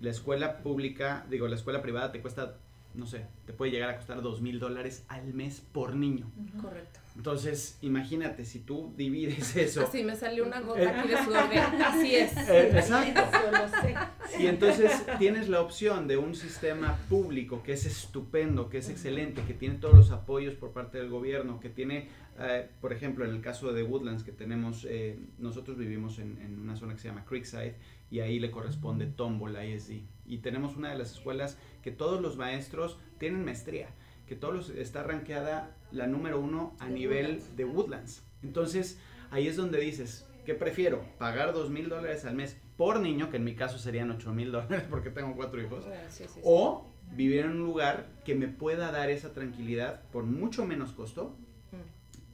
[0.00, 2.58] la escuela pública, digo, la escuela privada te cuesta,
[2.96, 6.30] no sé, te puede llegar a costar dos mil dólares al mes por niño.
[6.60, 7.00] Correcto.
[7.16, 9.82] Entonces, imagínate, si tú divides eso.
[9.82, 12.36] Así me salió una gota aquí de sudor de, así es.
[12.36, 13.20] Eh, exacto.
[13.20, 14.38] Eso.
[14.38, 19.42] Y entonces tienes la opción de un sistema público que es estupendo, que es excelente,
[19.46, 22.08] que tiene todos los apoyos por parte del gobierno, que tiene,
[22.40, 26.58] eh, por ejemplo, en el caso de Woodlands, que tenemos, eh, nosotros vivimos en, en
[26.58, 27.76] una zona que se llama Creekside
[28.10, 30.02] y ahí le corresponde Tomball ISD.
[30.26, 33.88] Y tenemos una de las escuelas que todos los maestros tienen maestría,
[34.26, 37.56] que todos los, está rankeada la número uno a De nivel Woodlands.
[37.56, 38.22] de Woodlands.
[38.42, 41.04] Entonces, ahí es donde dices, ¿qué prefiero?
[41.18, 44.52] ¿Pagar dos mil dólares al mes por niño, que en mi caso serían ocho mil
[44.52, 45.84] dólares porque tengo cuatro hijos?
[45.86, 46.40] Bueno, sí, sí, sí.
[46.44, 51.36] O vivir en un lugar que me pueda dar esa tranquilidad por mucho menos costo.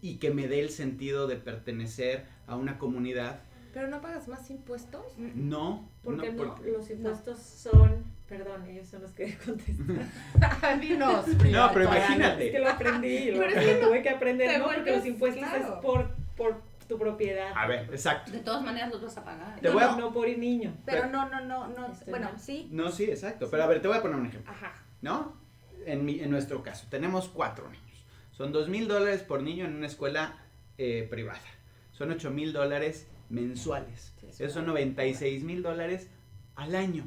[0.03, 3.41] Y que me dé el sentido de pertenecer a una comunidad.
[3.73, 5.03] Pero no pagas más impuestos.
[5.17, 10.11] No, Porque no, no, porque- los impuestos son, perdón, ellos son los que contestan.
[10.81, 11.27] Dinos.
[11.51, 12.47] No, pero imagínate.
[12.47, 14.65] Es que lo aprendí, lo, Pero es lo que no- tuve que aprender, ¿no?
[14.67, 15.65] Porque los impuestos claro.
[15.77, 17.53] es por, por tu propiedad.
[17.55, 18.33] A ver, exacto.
[18.33, 19.59] De todas maneras los vas a pagar.
[19.61, 20.77] Te no, voy a- no, por el niño.
[20.85, 22.41] Pero no, no, no, no, Estoy bueno, mal.
[22.41, 22.69] sí.
[22.73, 23.49] No, sí, exacto.
[23.51, 24.51] Pero a ver, te voy a poner un ejemplo.
[24.53, 24.75] Ajá.
[25.01, 25.41] ¿no?
[25.87, 27.82] En, mi, en nuestro caso, tenemos cuatro niños.
[28.43, 30.37] Son dos mil dólares por niño en una escuela
[30.77, 31.39] eh, privada.
[31.93, 34.13] Son ocho mil dólares mensuales.
[34.19, 36.09] Sí, es Esos son una 96 mil dólares
[36.57, 37.05] al año.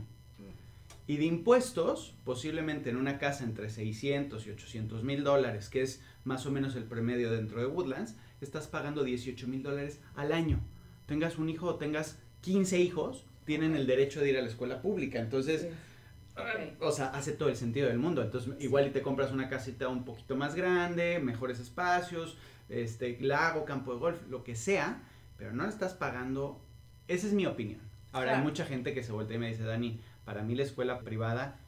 [1.07, 6.01] Y de impuestos, posiblemente en una casa entre 600 y 800 mil dólares, que es
[6.23, 10.61] más o menos el promedio dentro de Woodlands, estás pagando 18 mil dólares al año.
[11.05, 14.81] Tengas un hijo o tengas 15 hijos, tienen el derecho de ir a la escuela
[14.81, 15.19] pública.
[15.19, 15.67] Entonces, Sí.
[16.79, 18.21] O sea, hace todo el sentido del mundo.
[18.21, 22.37] Entonces, igual y te compras una casita un poquito más grande, mejores espacios,
[22.69, 25.01] este, lago, campo de golf, lo que sea,
[25.37, 26.61] pero no le estás pagando.
[27.07, 27.81] Esa es mi opinión.
[28.11, 30.99] Ahora, hay mucha gente que se voltea y me dice, Dani, para mí la escuela
[30.99, 31.59] privada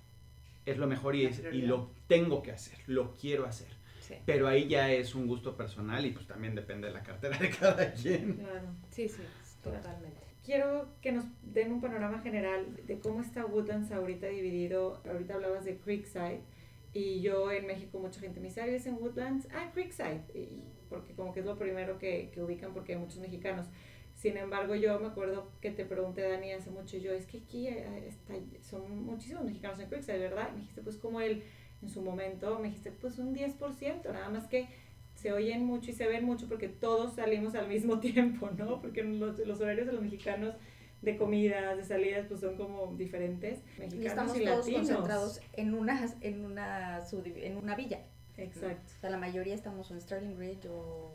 [0.66, 3.68] es lo mejor y, es- y lo tengo que hacer, lo quiero hacer.
[4.02, 7.38] Sí, Pero ahí ya es un gusto personal y pues también depende de la cartera
[7.38, 8.36] de cada quien.
[8.38, 8.68] Claro.
[8.90, 9.22] sí, sí,
[9.62, 10.22] totalmente.
[10.48, 15.02] Quiero que nos den un panorama general de cómo está Woodlands ahorita dividido.
[15.06, 16.40] Ahorita hablabas de Creekside
[16.94, 19.50] y yo en México mucha gente me dice, ¿ah, en Woodlands?
[19.54, 20.22] Ah, Creekside.
[20.34, 23.68] Y, porque como que es lo primero que, que ubican porque hay muchos mexicanos.
[24.16, 27.68] Sin embargo, yo me acuerdo que te pregunté, Dani, hace mucho, yo, es que aquí
[27.68, 30.50] eh, está, son muchísimos mexicanos en Creekside, ¿verdad?
[30.54, 31.44] me dijiste, pues como él,
[31.82, 34.70] en su momento, me dijiste, pues un 10%, nada más que
[35.18, 38.80] se oyen mucho y se ven mucho porque todos salimos al mismo tiempo, ¿no?
[38.80, 40.56] Porque los, los horarios de los mexicanos
[41.02, 43.60] de comidas, de salidas, pues son como diferentes.
[43.80, 48.02] Mexicanos y estamos todos concentrados en una, en una, en una villa.
[48.38, 48.94] Exacto.
[48.98, 51.12] O sea, la mayoría estamos en Sterling Ridge o,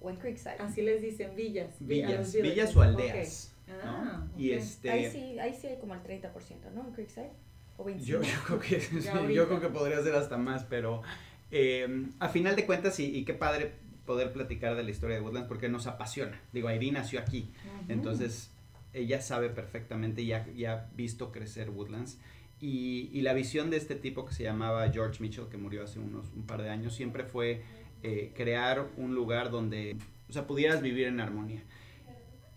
[0.00, 0.56] o en Creekside.
[0.58, 1.76] Así les dicen villas.
[1.80, 3.54] Villas, villas o aldeas.
[3.82, 4.90] Ah, y este...
[4.90, 6.30] Ahí sí, ahí sí hay como el 30%,
[6.74, 6.88] ¿no?
[6.88, 7.30] En Creekside.
[7.78, 7.98] O 25%.
[8.00, 8.80] Yo, yo, creo que,
[9.34, 11.02] yo creo que podría ser hasta más, pero
[11.50, 13.72] eh, a final de cuentas, y, qué padre
[14.06, 16.40] poder platicar de la historia de Woodlands porque nos apasiona.
[16.52, 17.50] Digo, Irene nació aquí,
[17.88, 18.50] entonces
[18.92, 22.18] ella sabe perfectamente y ha, ha visto crecer Woodlands.
[22.60, 26.26] Y, la visión de este tipo que se llamaba George Mitchell, que murió hace unos
[26.34, 27.62] un par de años, siempre fue
[28.02, 29.96] eh, crear un lugar donde,
[30.28, 31.62] o sea, pudieras vivir en armonía.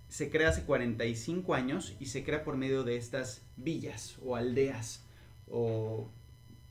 [0.09, 5.05] Se crea hace 45 años y se crea por medio de estas villas o aldeas
[5.49, 6.11] o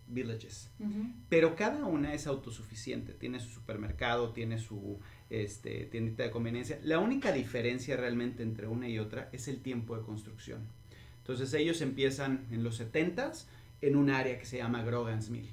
[0.07, 0.71] villages.
[1.29, 6.79] Pero cada una es autosuficiente, tiene su supermercado, tiene su este, tiendita de conveniencia.
[6.83, 10.61] La única diferencia realmente entre una y otra es el tiempo de construcción.
[11.19, 13.47] Entonces ellos empiezan en los 70s
[13.81, 15.49] en un área que se llama Grogan's Mill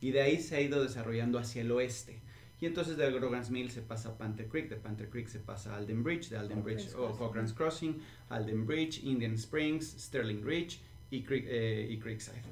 [0.00, 2.20] y de ahí se ha ido desarrollando hacia el oeste.
[2.60, 5.74] Y entonces de Grogan's Mill se pasa a Panther Creek, de Panther Creek se pasa
[5.74, 10.80] a Alden Bridge, de Alden Bridge o Cochrane's Crossing, Alden Bridge, Indian Springs, Sterling Ridge
[11.10, 12.42] y, eh, y Creekside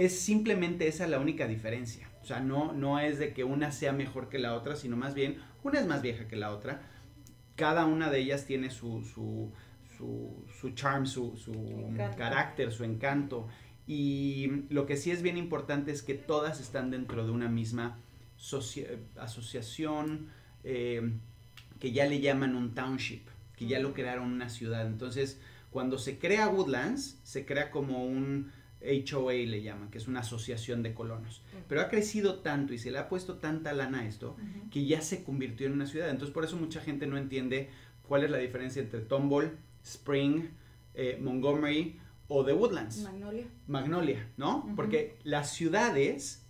[0.00, 2.08] es simplemente esa la única diferencia.
[2.22, 5.12] O sea, no, no es de que una sea mejor que la otra, sino más
[5.12, 6.80] bien una es más vieja que la otra.
[7.54, 9.52] Cada una de ellas tiene su, su,
[9.98, 13.48] su, su charm, su, su carácter, su encanto.
[13.86, 17.98] Y lo que sí es bien importante es que todas están dentro de una misma
[19.18, 20.28] asociación
[20.64, 21.12] eh,
[21.78, 24.86] que ya le llaman un township, que ya lo crearon una ciudad.
[24.86, 28.50] Entonces, cuando se crea Woodlands, se crea como un
[28.82, 31.42] HOA le llaman, que es una asociación de colonos.
[31.68, 34.36] Pero ha crecido tanto y se le ha puesto tanta lana a esto
[34.70, 36.10] que ya se convirtió en una ciudad.
[36.10, 37.68] Entonces por eso mucha gente no entiende
[38.08, 40.48] cuál es la diferencia entre Tomball, Spring,
[40.94, 43.02] eh, Montgomery o The Woodlands.
[43.02, 43.44] Magnolia.
[43.66, 44.72] Magnolia, ¿no?
[44.76, 46.42] Porque las ciudades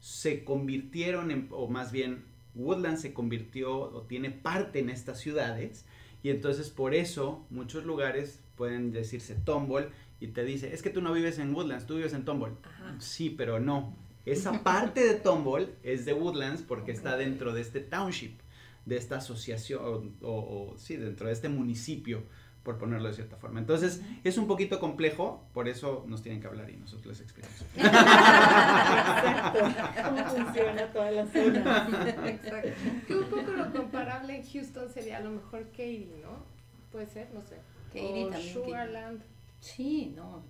[0.00, 5.84] se convirtieron en, o más bien Woodlands se convirtió o tiene parte en estas ciudades
[6.22, 9.90] y entonces por eso muchos lugares pueden decirse Tomball
[10.20, 12.56] y te dice, es que tú no vives en Woodlands, tú vives en Tomball.
[12.98, 13.96] Sí, pero no.
[14.26, 18.38] Esa parte de Tomball es de Woodlands porque está dentro de este township,
[18.84, 22.22] de esta asociación, o, sí, dentro de este municipio,
[22.62, 23.60] por ponerlo de cierta forma.
[23.60, 27.62] Entonces, es un poquito complejo, por eso nos tienen que hablar y nosotros les explicamos.
[27.76, 29.58] Exacto.
[30.04, 31.88] ¿Cómo funciona toda la zona?
[32.26, 32.68] Exacto.
[33.06, 36.44] Que un poco lo comparable en Houston sería a lo mejor Katy, ¿no?
[36.92, 37.56] Puede ser, no sé.
[37.94, 38.52] Katy también.
[38.52, 39.22] Sugarland.
[39.60, 40.42] Sí, no,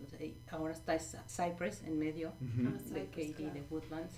[0.51, 4.15] ahora está Cypress en medio de Katy, de Woodlands.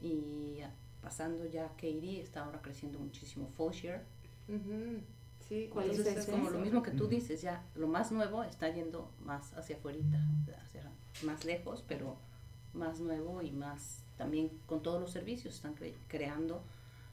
[0.00, 0.58] Y
[1.00, 4.04] pasando ya Katy, está ahora creciendo muchísimo Foshier.
[5.48, 9.10] Sí, Entonces es, como lo mismo que tú dices, ya lo más nuevo está yendo
[9.20, 9.98] más hacia afuera,
[10.64, 10.82] hacia
[11.24, 12.16] más lejos, pero
[12.72, 15.74] más nuevo y más también con todos los servicios están
[16.08, 16.62] creando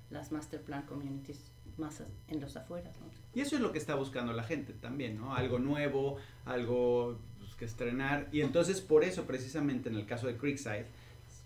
[0.09, 1.43] las master plan communities
[1.79, 2.95] más en los afueras.
[2.99, 3.07] ¿no?
[3.33, 5.33] Y eso es lo que está buscando la gente también, ¿no?
[5.33, 8.27] Algo nuevo, algo pues, que estrenar.
[8.31, 10.87] Y entonces por eso precisamente en el caso de Creekside,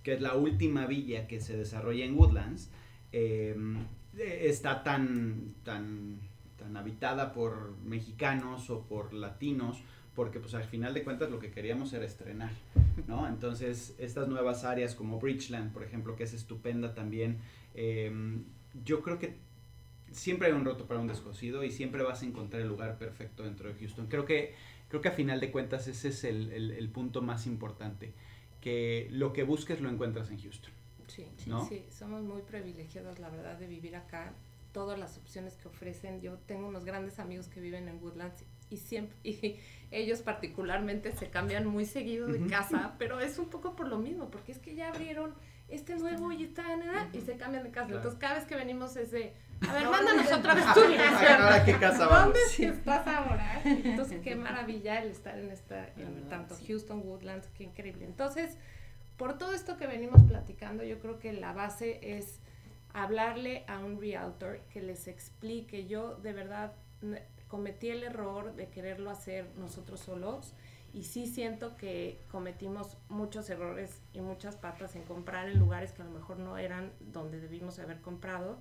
[0.04, 2.70] que es la última villa que se desarrolla en Woodlands,
[3.12, 3.86] em,
[4.18, 6.20] está tan, tan,
[6.58, 9.82] tan habitada por mexicanos o por latinos,
[10.16, 12.52] porque pues al final de cuentas lo que queríamos era estrenar,
[13.08, 13.28] ¿no?
[13.28, 17.40] Entonces estas nuevas áreas como Bridgeland, por ejemplo, que es estupenda también,
[17.74, 18.44] em,
[18.84, 19.36] yo creo que
[20.14, 23.44] siempre hay un roto para un descosido y siempre vas a encontrar el lugar perfecto
[23.44, 24.08] dentro de Houston.
[24.08, 24.54] Creo que,
[24.88, 28.14] creo que a final de cuentas ese es el, el, punto más importante,
[28.62, 30.72] que lo que busques lo encuentras en Houston.
[31.08, 34.34] Sí, sí, somos muy privilegiados, la verdad, de vivir acá.
[34.72, 36.22] Todas las opciones que ofrecen.
[36.22, 39.60] Yo tengo unos grandes amigos que viven en Woodlands y siempre, y
[39.92, 44.32] ellos particularmente se cambian muy seguido de casa, pero es un poco por lo mismo,
[44.32, 45.34] porque es que ya abrieron
[45.70, 46.64] este nuevo y está,
[47.14, 47.94] y se cambian de casa.
[47.94, 49.34] Entonces cada vez que venimos es de,
[49.68, 50.82] a ver, mándanos otra vez tu
[51.44, 52.38] ¿Ahora qué casa vamos?
[52.58, 53.62] ¿Dónde estás ahora?
[53.64, 58.06] Entonces, qué maravilla el estar en esta, en tanto Houston, Woodlands, qué increíble.
[58.06, 58.58] Entonces,
[59.18, 62.40] por todo esto que venimos platicando, yo creo que la base es
[62.94, 65.88] hablarle a un realtor que les explique.
[65.88, 66.74] Yo, de verdad,
[67.48, 70.54] cometí el error de quererlo hacer nosotros solos
[70.94, 76.04] y sí siento que cometimos muchos errores y muchas patas en comprar en lugares que
[76.04, 78.60] a lo mejor no eran donde debimos haber comprado.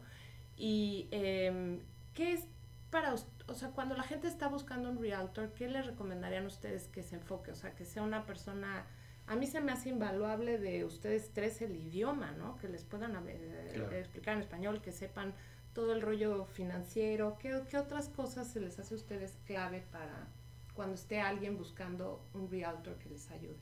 [0.56, 1.78] Y eh,
[2.14, 2.46] ¿qué es
[2.90, 7.02] para, o sea, cuando la gente está buscando un realtor, ¿qué le recomendarían ustedes que
[7.02, 7.50] se enfoque?
[7.50, 8.86] O sea, que sea una persona,
[9.26, 12.56] a mí se me hace invaluable de ustedes tres el idioma, ¿no?
[12.56, 15.34] Que les puedan eh, explicar en español, que sepan
[15.74, 17.36] todo el rollo financiero.
[17.38, 20.28] ¿Qué, ¿Qué otras cosas se les hace a ustedes clave para
[20.74, 23.56] cuando esté alguien buscando un realtor que les ayude?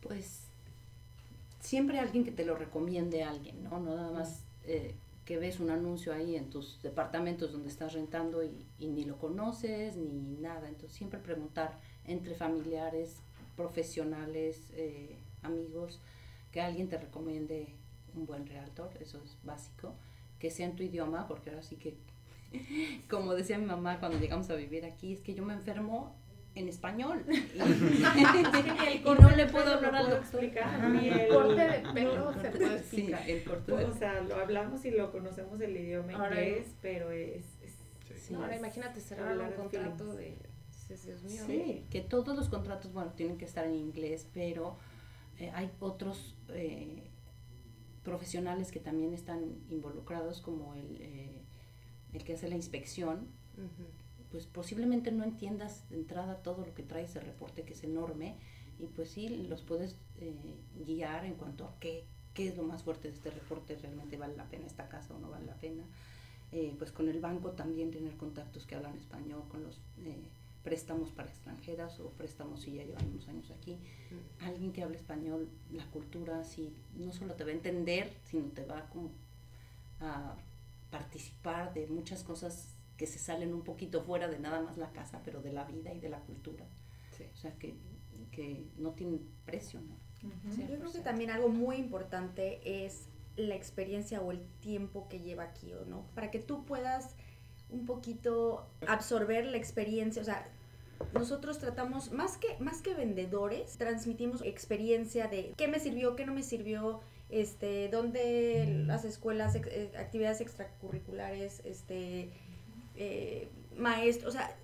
[0.00, 0.42] Pues
[1.60, 3.78] siempre alguien que te lo recomiende a alguien, ¿no?
[3.78, 8.42] No nada más eh, que ves un anuncio ahí en tus departamentos donde estás rentando
[8.42, 10.68] y, ni lo conoces ni nada.
[10.68, 13.16] Entonces siempre preguntar entre familiares,
[13.56, 16.00] profesionales, eh, amigos,
[16.50, 17.68] que alguien te recomiende
[18.16, 19.94] un buen realtor, eso es básico,
[20.40, 21.94] que sea en tu idioma, porque ahora sí que
[23.08, 26.16] como decía mi mamá cuando llegamos a vivir aquí, es que yo me enfermo
[26.54, 27.24] en español.
[28.92, 30.44] Y, no le puedo hablar al doctor.
[30.44, 33.30] el corte de pelo se puede explicar.
[33.30, 37.44] el corte O sea, lo hablamos y lo conocemos el idioma inglés, pero es...
[38.34, 40.36] ahora imagínate cerrar un contrato de...
[41.46, 44.76] Sí, que todos los contratos, bueno, tienen que estar en inglés, pero
[45.38, 47.04] eh, hay otros eh,
[48.02, 50.98] profesionales que también están involucrados, como el...
[51.00, 51.39] Eh,
[52.12, 53.26] el que hace la inspección,
[54.30, 58.36] pues posiblemente no entiendas de entrada todo lo que trae ese reporte que es enorme
[58.78, 60.54] y pues sí los puedes eh,
[60.86, 64.36] guiar en cuanto a qué, qué es lo más fuerte de este reporte, realmente vale
[64.36, 65.84] la pena esta casa o no vale la pena.
[66.52, 70.24] Eh, pues con el banco también tener contactos que hablan español, con los eh,
[70.64, 73.78] préstamos para extranjeras o préstamos si ya llevan unos años aquí.
[74.40, 78.64] Alguien que hable español, la cultura, sí, no solo te va a entender, sino te
[78.64, 79.10] va como
[80.00, 80.34] a
[80.90, 85.20] participar de muchas cosas que se salen un poquito fuera de nada más la casa,
[85.24, 86.66] pero de la vida y de la cultura.
[87.32, 87.74] O sea, que,
[88.32, 89.96] que, no tienen precio, ¿no?
[90.56, 95.44] Yo creo que también algo muy importante es la experiencia o el tiempo que lleva
[95.44, 96.06] aquí, ¿no?
[96.14, 97.14] Para que tú puedas
[97.70, 100.46] un poquito absorber la experiencia, o sea,
[101.14, 106.34] nosotros tratamos, más que, más que vendedores, transmitimos experiencia de qué me sirvió, qué no
[106.34, 112.30] me sirvió, este, donde las escuelas, eh, actividades extracurriculares, este,
[112.96, 114.56] eh, maestros, o sea,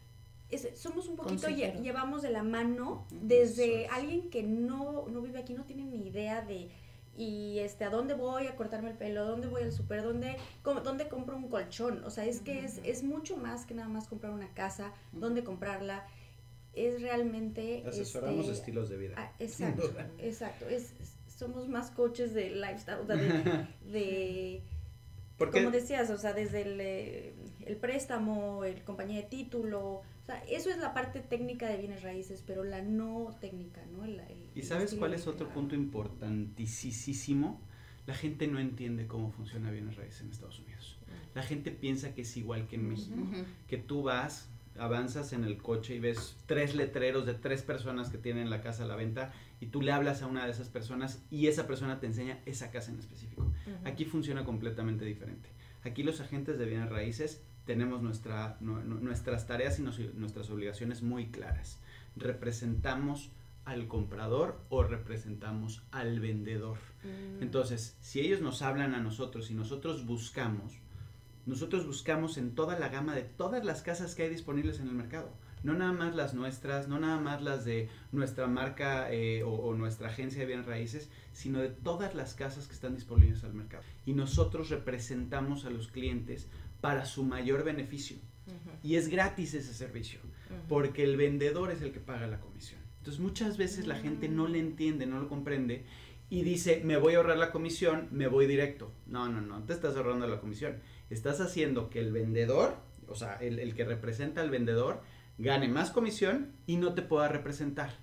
[0.74, 5.64] somos un poquito, llevamos de la mano desde alguien que no, no vive aquí, no
[5.64, 6.70] tiene ni idea de,
[7.16, 11.08] y este, a dónde voy a cortarme el pelo, dónde voy al súper, dónde, dónde
[11.08, 14.32] compro un colchón, o sea, es que es, es mucho más que nada más comprar
[14.32, 16.06] una casa, dónde comprarla,
[16.74, 17.84] es realmente...
[17.86, 19.14] Asesoramos este, estilos de vida.
[19.16, 20.92] Ah, exacto, exacto, es
[21.36, 24.62] somos más coaches de lifestyle, o sea, de,
[25.52, 27.34] como decías, o sea, desde el, eh,
[27.66, 32.02] el, préstamo, el compañía de título, o sea, eso es la parte técnica de bienes
[32.02, 34.06] raíces, pero la no técnica, ¿no?
[34.54, 37.60] ¿Y sabes cuál es otro punto importantísimo?
[38.06, 40.96] La gente no entiende cómo funciona bienes raíces en Estados Unidos.
[41.34, 43.22] La gente piensa que es igual que en México,
[43.68, 48.18] que tú vas, avanzas en el coche y ves tres letreros de tres personas que
[48.18, 51.22] tienen la casa a la venta y tú le hablas a una de esas personas
[51.30, 53.50] y esa persona te enseña esa casa en específico.
[53.84, 55.48] Aquí funciona completamente diferente.
[55.84, 61.78] Aquí los agentes de bienes raíces tenemos nuestra, nuestras tareas y nuestras obligaciones muy claras.
[62.16, 63.30] Representamos
[63.64, 66.78] al comprador o representamos al vendedor.
[67.02, 67.42] Mm.
[67.42, 70.74] Entonces, si ellos nos hablan a nosotros y nosotros buscamos,
[71.46, 74.94] nosotros buscamos en toda la gama de todas las casas que hay disponibles en el
[74.94, 79.74] mercado no nada más las nuestras, no nada más las de nuestra marca eh, o,
[79.74, 83.82] nuestra agencia de bienes raíces, sino de todas las casas que están disponibles al mercado.
[84.04, 86.48] Y nosotros representamos a los clientes
[86.80, 88.16] para su mayor beneficio.
[88.82, 90.20] Y es gratis ese servicio,
[90.68, 92.80] porque el vendedor es el que paga la comisión.
[92.98, 95.84] Entonces muchas veces la gente no le entiende, no lo comprende
[96.28, 98.90] y dice, me voy a ahorrar la comisión, me voy directo.
[99.06, 100.80] No, no, no, te estás ahorrando la comisión.
[101.08, 105.02] Estás haciendo que el vendedor, o sea, el, el que representa al vendedor,
[105.38, 107.94] gane más comisión y no te pueda representar.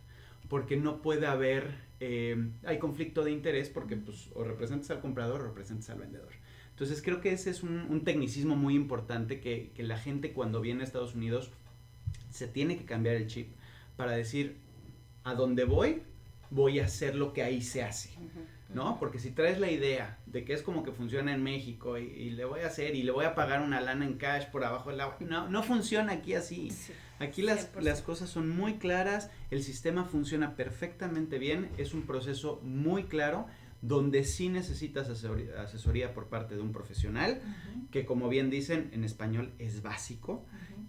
[0.50, 5.42] Porque no puede haber, eh, hay conflicto de interés porque pues o representas al comprador
[5.42, 6.32] o representas al vendedor.
[6.72, 10.86] Entonces creo que ese es un, tecnicismo muy importante que, la gente cuando viene a
[10.86, 11.52] Estados Unidos
[12.32, 13.50] se tiene que cambiar el chip
[13.96, 14.58] para decir,
[15.24, 16.02] a dónde voy,
[16.50, 18.10] voy a hacer lo que ahí se hace.
[18.74, 18.98] ¿no?
[19.00, 22.46] Porque si traes la idea de que es como que funciona en México y, le
[22.46, 25.02] voy a hacer y le voy a pagar una lana en cash por abajo del
[25.02, 26.72] agua, no, no funciona aquí así.
[27.24, 32.60] Aquí las, las, cosas son muy claras, el sistema funciona perfectamente bien, es un proceso
[32.64, 33.48] muy claro
[33.82, 37.42] donde sí necesitas asesoría, por parte de un profesional,
[37.92, 40.46] que como bien dicen en español es básico,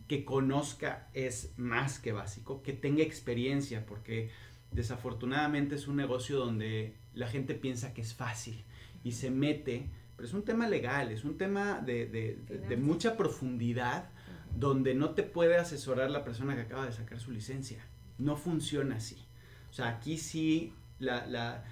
[0.09, 4.31] que conozca es más que básico, que tenga experiencia, porque
[4.73, 8.65] desafortunadamente es un negocio donde la gente piensa que es fácil
[9.05, 12.37] y se mete, pero es un tema legal, es un tema de, de,
[12.69, 14.11] de mucha profundidad
[14.57, 17.85] donde no te puede asesorar la persona que acaba de sacar su licencia.
[18.19, 19.17] No funciona así.
[19.71, 21.65] O sea, aquí sí la, la,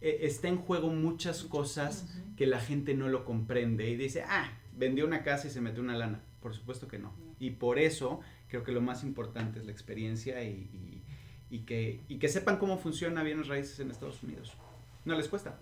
[0.00, 2.06] e, está en juego muchas cosas
[2.36, 5.82] que la gente no lo comprende y dice, ah, vendió una casa y se metió
[5.82, 6.20] una lana.
[6.40, 7.14] Por supuesto que no.
[7.38, 11.02] Y por eso creo que lo más importante es la experiencia y,
[11.50, 14.52] y, que, y que sepan cómo funciona bienes raíces en Estados Unidos.
[15.04, 15.58] No les cuesta.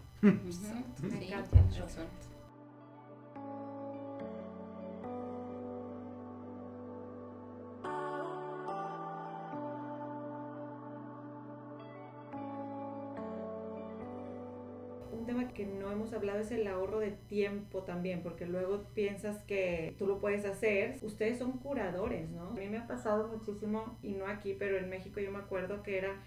[15.62, 20.06] Que no hemos hablado es el ahorro de tiempo también, porque luego piensas que tú
[20.06, 20.96] lo puedes hacer.
[21.02, 22.48] Ustedes son curadores, ¿no?
[22.48, 25.82] A mí me ha pasado muchísimo, y no aquí, pero en México yo me acuerdo
[25.82, 26.20] que era,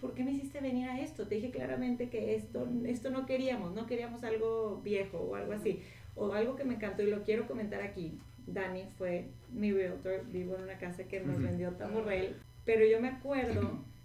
[0.00, 1.26] ¿por qué me hiciste venir a esto?
[1.26, 5.82] Te dije claramente que esto, esto no queríamos, no queríamos algo viejo o algo así,
[6.14, 8.16] o algo que me encantó y lo quiero comentar aquí.
[8.46, 13.08] Dani fue mi realtor, vivo en una casa que nos vendió Tamborrell, pero yo me
[13.08, 13.84] acuerdo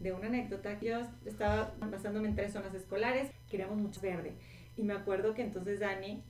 [0.00, 0.78] de una anécdota.
[0.80, 4.32] Yo estaba basándome en tres zonas escolares, queríamos mucho verde.
[4.76, 6.22] Y me acuerdo que entonces Dani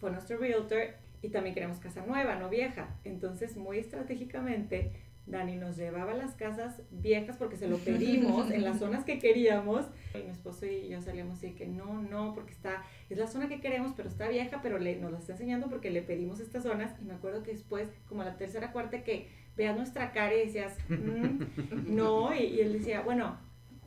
[0.00, 0.82] fue nuestro realtor
[1.22, 2.96] y también queríamos casa nueva, no vieja.
[3.04, 4.92] Entonces, muy estratégicamente,
[5.26, 9.18] Dani nos llevaba a las casas viejas porque se lo pedimos en las zonas que
[9.18, 9.86] queríamos.
[10.14, 13.48] Y mi esposo y yo salíamos y que no, no, porque está, es la zona
[13.48, 16.64] que queremos, pero está vieja, pero le, nos la está enseñando porque le pedimos estas
[16.64, 16.92] zonas.
[17.00, 20.46] Y me acuerdo que después, como a la tercera, cuarta, que veas nuestra cara y
[20.46, 23.38] decías, mm, no, y, él decía, bueno,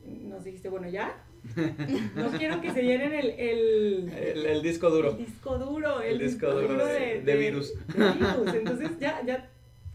[0.04, 1.24] nos dijiste, bueno, ya.
[2.14, 5.10] No quiero que se llenen el, el, el, disco duro.
[5.10, 7.24] El disco duro, el, disco, duro, de, virus.
[7.24, 8.54] de, virus.
[8.54, 9.48] Entonces ya, ya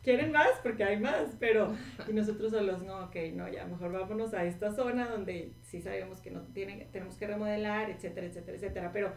[0.03, 1.73] quieren más porque hay más, pero
[2.07, 6.19] y nosotros solos no, ok, no, ya mejor vámonos a esta zona donde sí sabemos
[6.19, 9.13] que no tienen, tenemos que remodelar, etcétera, etcétera, etcétera, pero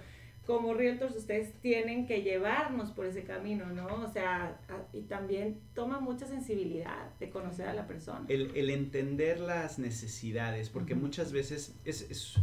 [0.47, 4.05] como realtors ustedes tienen que llevarnos por ese camino, ¿no?
[4.05, 4.61] O sea,
[4.93, 8.25] y también toma mucha sensibilidad de conocer a la persona.
[8.29, 12.37] El, entender las necesidades, porque muchas veces, es,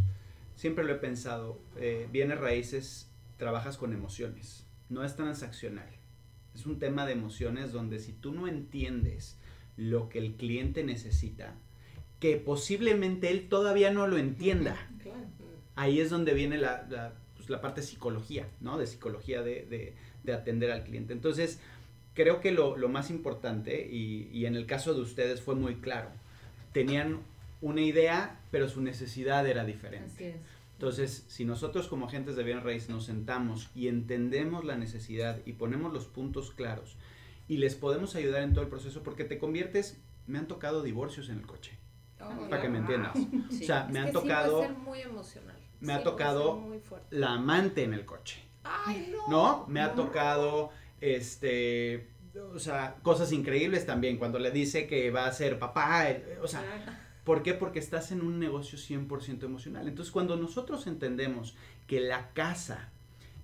[0.56, 5.90] siempre lo he pensado, eh, bienes raíces, trabajas con emociones, no es transaccional.
[6.54, 9.40] Es un tema de emociones donde si tú no entiendes
[9.78, 11.56] lo que el cliente necesita,
[12.20, 14.76] que posiblemente él todavía no lo entienda,
[15.76, 17.14] ahí es donde viene la
[17.44, 18.78] pues, la parte de psicología, ¿no?
[18.78, 19.94] De psicología de,
[20.34, 21.12] atender al cliente.
[21.12, 21.60] Entonces,
[22.14, 26.10] creo que lo, más importante, y, en el caso de ustedes fue muy claro,
[26.72, 27.20] tenían
[27.62, 30.40] una idea, pero su necesidad era diferente.
[30.74, 35.54] Entonces, si nosotros como agentes de bien raíz nos sentamos y entendemos la necesidad y
[35.54, 36.98] ponemos los puntos claros
[37.48, 41.30] y les podemos ayudar en todo el proceso, porque te conviertes, me han tocado divorcios
[41.30, 41.78] en el coche.
[42.20, 43.14] Oh, para que me entiendas.
[43.50, 44.62] O sea, me han tocado...
[44.62, 46.62] ser muy emocional me ha tocado
[47.12, 48.42] la amante en el coche.
[48.64, 49.66] Ay, no.
[49.68, 50.72] Me ha tocado,
[51.02, 52.08] este,
[52.54, 56.08] o sea, cosas increíbles también, cuando le dice que va a ser papá,
[56.42, 56.64] o sea,
[57.26, 57.54] ¿por qué?
[57.54, 59.88] Porque estás en un negocio 100% emocional.
[59.88, 61.56] Entonces, cuando nosotros entendemos
[61.86, 62.90] que la casa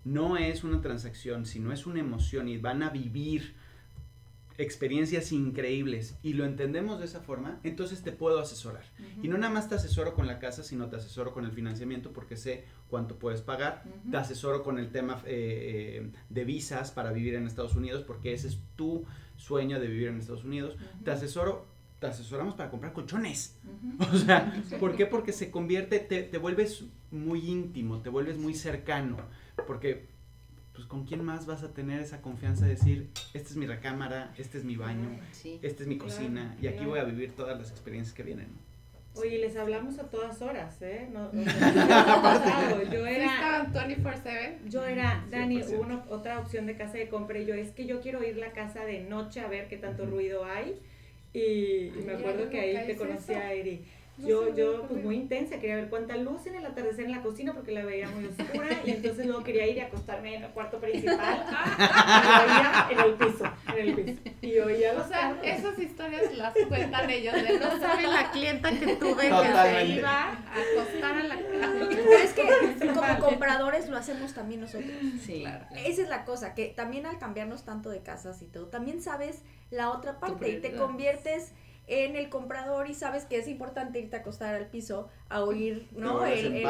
[0.05, 3.55] no es una transacción, sino es una emoción y van a vivir
[4.59, 8.83] experiencias increíbles y lo entendemos de esa forma, entonces te puedo asesorar.
[9.23, 12.11] Y no nada más te asesoro con la casa, sino te asesoro con el financiamiento
[12.11, 13.85] porque sé cuánto puedes pagar.
[14.11, 18.33] Te asesoro con el tema eh, eh, de visas para vivir en Estados Unidos porque
[18.33, 19.05] ese es tu
[19.37, 20.75] sueño de vivir en Estados Unidos.
[21.05, 21.65] Te asesoro
[21.99, 23.57] te asesoramos para comprar colchones.
[24.13, 25.05] O sea, ¿por qué?
[25.05, 29.17] Porque se convierte, te, te vuelves muy íntimo, te vuelves muy cercano.
[29.67, 30.07] Porque
[30.79, 34.33] pues con quién más vas a tener esa confianza de decir, esta es mi recámara,
[34.37, 35.09] este es mi baño,
[35.61, 38.47] esta es mi cocina, y aquí voy a vivir todas las experiencias que vienen.
[39.15, 41.09] Oye, les hablamos a todas horas, ¿eh?
[41.11, 41.43] No, no,
[42.89, 43.67] yo era...
[43.73, 44.69] 24/7.
[44.69, 47.99] Yo era, Dani, una, otra opción de casa de compra, y yo, es que yo
[47.99, 50.79] quiero ir a la casa de noche a ver qué tanto ruido hay,
[51.33, 53.83] y, me acuerdo que ahí te conocí a Eri
[54.25, 57.53] yo, yo, pues muy intensa, quería ver cuánta luz en el atardecer en la cocina
[57.53, 60.79] porque la veía muy oscura y entonces luego quería ir a acostarme en el cuarto
[60.79, 61.45] principal
[61.77, 64.21] y oía en el piso, en el piso.
[64.41, 68.95] Y oía O sea, esas historias las cuentan ellos, de no sabe la clienta que
[68.95, 71.87] tuve que se iba a acostar a la casa.
[71.89, 74.91] Pero es que como compradores lo hacemos también nosotros.
[75.25, 75.65] Sí, claro.
[75.75, 79.43] Esa es la cosa, que también al cambiarnos tanto de casas y todo, también sabes
[79.71, 81.53] la otra parte y te conviertes
[81.89, 85.87] en el comprador y sabes que es importante irte a acostar al piso a oír,
[85.91, 86.25] ¿no?
[86.25, 86.65] el,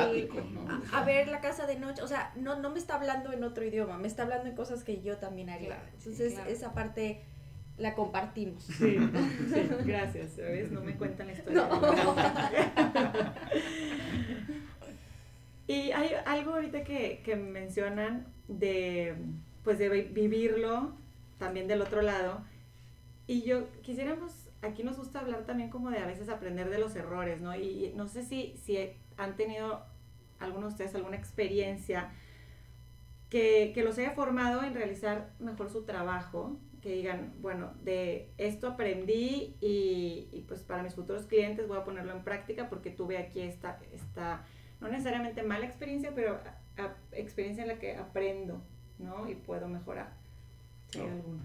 [0.94, 3.66] A, ver la casa de noche, o sea, no, no me está hablando en otro
[3.66, 5.78] idioma, me está hablando en cosas que yo también haría.
[5.98, 7.22] Entonces, esa parte
[7.78, 8.64] la compartimos.
[8.64, 8.98] Sí,
[9.54, 10.34] sí, gracias.
[10.34, 10.72] ¿Sabes?
[10.72, 11.68] No me cuentan la historia.
[15.68, 19.16] y hay algo ahorita que, que mencionan de,
[19.64, 20.94] pues de vivirlo
[21.38, 22.42] también del otro lado.
[23.28, 26.96] Y yo quisiéramos, aquí nos gusta hablar también como de a veces aprender de los
[26.96, 27.56] errores, ¿no?
[27.56, 28.78] Y, no sé si, si
[29.18, 29.86] han tenido
[30.40, 32.12] algunos de ustedes alguna experiencia
[33.30, 38.68] que, que, los haya formado en realizar mejor su trabajo, que digan, bueno, de esto
[38.68, 43.42] aprendí y, pues para mis futuros clientes voy a ponerlo en práctica porque tuve aquí
[43.42, 44.46] esta, esta
[44.80, 46.40] no necesariamente mala experiencia, pero
[47.12, 48.62] experiencia en la que aprendo,
[48.98, 49.30] ¿no?
[49.30, 50.14] Y puedo mejorar.
[50.90, 51.44] ¿Sí, alguna?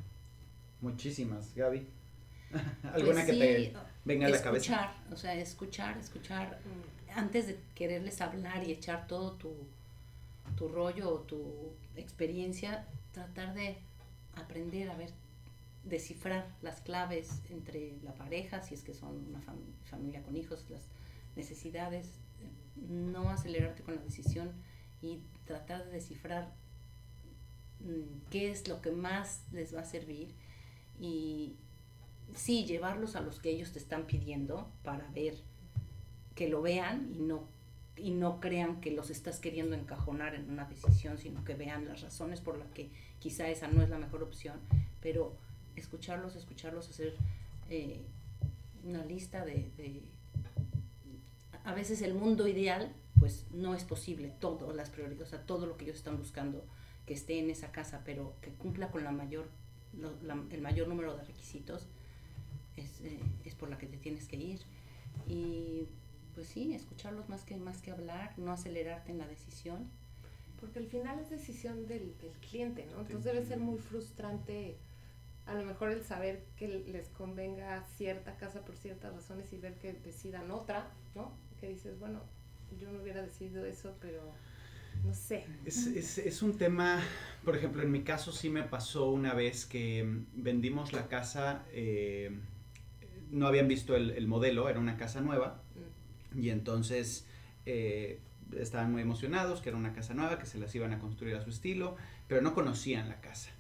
[0.81, 1.87] Muchísimas, Gaby.
[2.93, 3.73] ¿Alguna pues que te
[4.05, 4.75] venga a la cabeza?
[4.75, 9.55] Escuchar, o sea, escuchar, escuchar, mm, antes de quererles hablar y echar todo tu,
[10.57, 13.79] tu rollo o tu experiencia, tratar de
[14.35, 15.11] aprender a ver,
[15.85, 19.41] descifrar las claves entre la pareja, si es que son una
[19.85, 20.83] familia con hijos, las
[21.37, 22.19] necesidades,
[22.77, 24.53] no acelerarte con la decisión
[25.03, 26.53] y tratar de descifrar
[27.81, 30.35] mm, qué es lo que más les va a servir
[30.99, 31.57] y
[32.35, 35.35] sí llevarlos a los que ellos te están pidiendo para ver
[36.35, 37.55] que lo vean y no
[37.97, 42.03] y no crean que los estás queriendo encajonar en una decisión, sino que vean las
[42.03, 44.59] razones por las que quizá esa no es la mejor opción,
[45.01, 45.37] pero
[45.77, 47.15] escucharlos, escucharlos, hacer
[47.71, 48.03] eh,
[48.83, 50.03] una lista de, de,
[51.65, 55.67] A veces el mundo ideal, pues no es posible, todo, las prioridades, o sea, todo
[55.67, 56.65] lo que ellos están buscando
[57.07, 59.49] que esté en esa casa, pero que cumpla con la mayor,
[60.51, 61.87] el mayor número de requisitos,
[62.77, 64.61] es, eh, es por la que te tienes que ir.
[65.29, 65.87] Y
[66.35, 69.89] pues sí, escucharlos más que, más que hablar, no acelerarte en la decisión.
[70.61, 73.01] Porque al final es decisión del, del cliente, ¿no?
[73.01, 74.79] Entonces debe ser muy frustrante
[75.47, 79.75] a lo mejor el saber que les convenga cierta casa por ciertas razones y ver
[79.75, 81.37] que decidan otra, ¿no?
[81.61, 82.23] Que dices, bueno,
[82.81, 84.33] yo no hubiera decidido eso, pero
[85.05, 85.45] no sé.
[85.67, 87.03] Es, es, es, un tema,
[87.45, 92.31] por ejemplo, en mi caso sí me pasó una vez que vendimos la casa, eh,
[93.31, 95.63] no habían visto el, el, modelo, era una casa nueva,
[96.35, 97.27] y entonces
[97.67, 98.21] eh,
[98.59, 101.43] estaban muy emocionados, que era una casa nueva, que se las iban a construir a
[101.43, 101.97] su estilo,
[102.29, 103.51] pero no conocían la casa.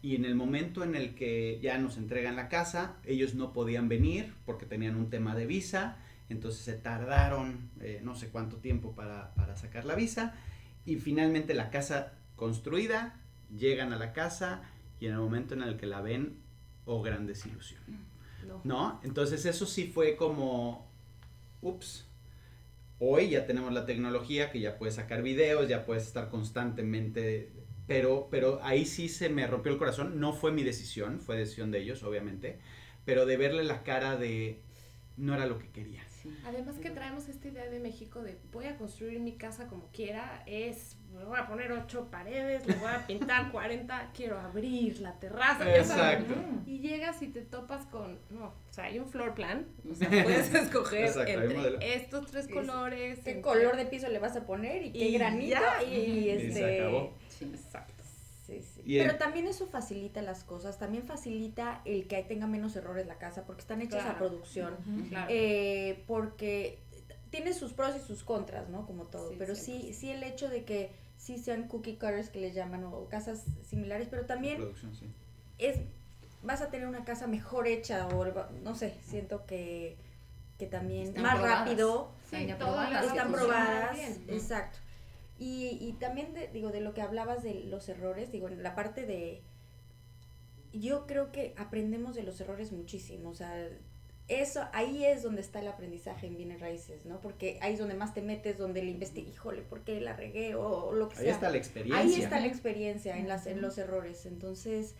[0.00, 3.88] Y en el momento en el que ya nos entregan la casa, ellos no podían
[3.88, 5.96] venir porque tenían un tema de visa,
[6.28, 10.34] entonces se tardaron eh, no sé cuánto tiempo para, para sacar la visa,
[10.84, 13.20] y finalmente la casa construida,
[13.56, 14.62] llegan a la casa
[14.98, 16.38] y en el momento en el que la ven,
[16.86, 17.82] oh gran desilusión.
[18.64, 19.00] No.
[19.04, 20.88] Entonces eso sí fue como,
[21.60, 22.06] ups,
[23.04, 27.50] Hoy ya tenemos la tecnología que ya puedes sacar videos, ya puedes estar constantemente,
[27.88, 30.20] pero, pero ahí sí se me rompió el corazón.
[30.20, 32.60] No fue mi decisión, fue decisión de ellos, obviamente,
[33.04, 34.60] pero de verle la cara de
[35.16, 36.04] no era lo que quería.
[36.44, 40.42] Además que traemos esta idea de México de voy a construir mi casa como quiera,
[40.46, 45.18] es, me voy a poner ocho paredes, le voy a pintar 40, quiero abrir la
[45.18, 45.76] terraza.
[45.76, 46.34] Exacto.
[46.66, 50.08] Y llegas y te topas con, no, o sea, hay un floor plan, o sea,
[50.22, 53.20] puedes escoger entre estos tres colores.
[53.24, 55.60] ¿Qué color de piso le vas a poner y qué granito?
[55.88, 56.52] Y, este...
[56.52, 57.14] se acabó.
[57.40, 58.01] exacto.
[58.86, 63.44] Pero también eso facilita las cosas, también facilita el que tenga menos errores la casa,
[63.44, 64.76] porque están hechas a producción,
[65.28, 66.78] eh, porque
[67.30, 68.86] tiene sus pros y sus contras, ¿no?
[68.86, 72.54] Como todo, pero sí, sí el hecho de que sí sean cookie cutters que les
[72.54, 74.72] llaman o casas similares, pero también
[75.58, 75.78] es
[76.42, 78.24] vas a tener una casa mejor hecha o
[78.64, 79.96] no sé, siento que
[80.58, 83.98] que también más rápido, están probadas,
[84.28, 84.78] exacto.
[85.38, 88.74] Y, y también, de, digo, de lo que hablabas de los errores, digo, en la
[88.74, 89.42] parte de...
[90.72, 93.68] Yo creo que aprendemos de los errores muchísimo, o sea,
[94.28, 97.20] eso, ahí es donde está el aprendizaje en bienes raíces, ¿no?
[97.20, 100.54] Porque ahí es donde más te metes, donde le investigas, híjole, ¿por qué la regué?
[100.54, 101.24] O, lo que sea.
[101.24, 102.00] Ahí está la experiencia.
[102.00, 104.24] Ahí está la experiencia en, las, en los errores.
[104.24, 104.94] Entonces,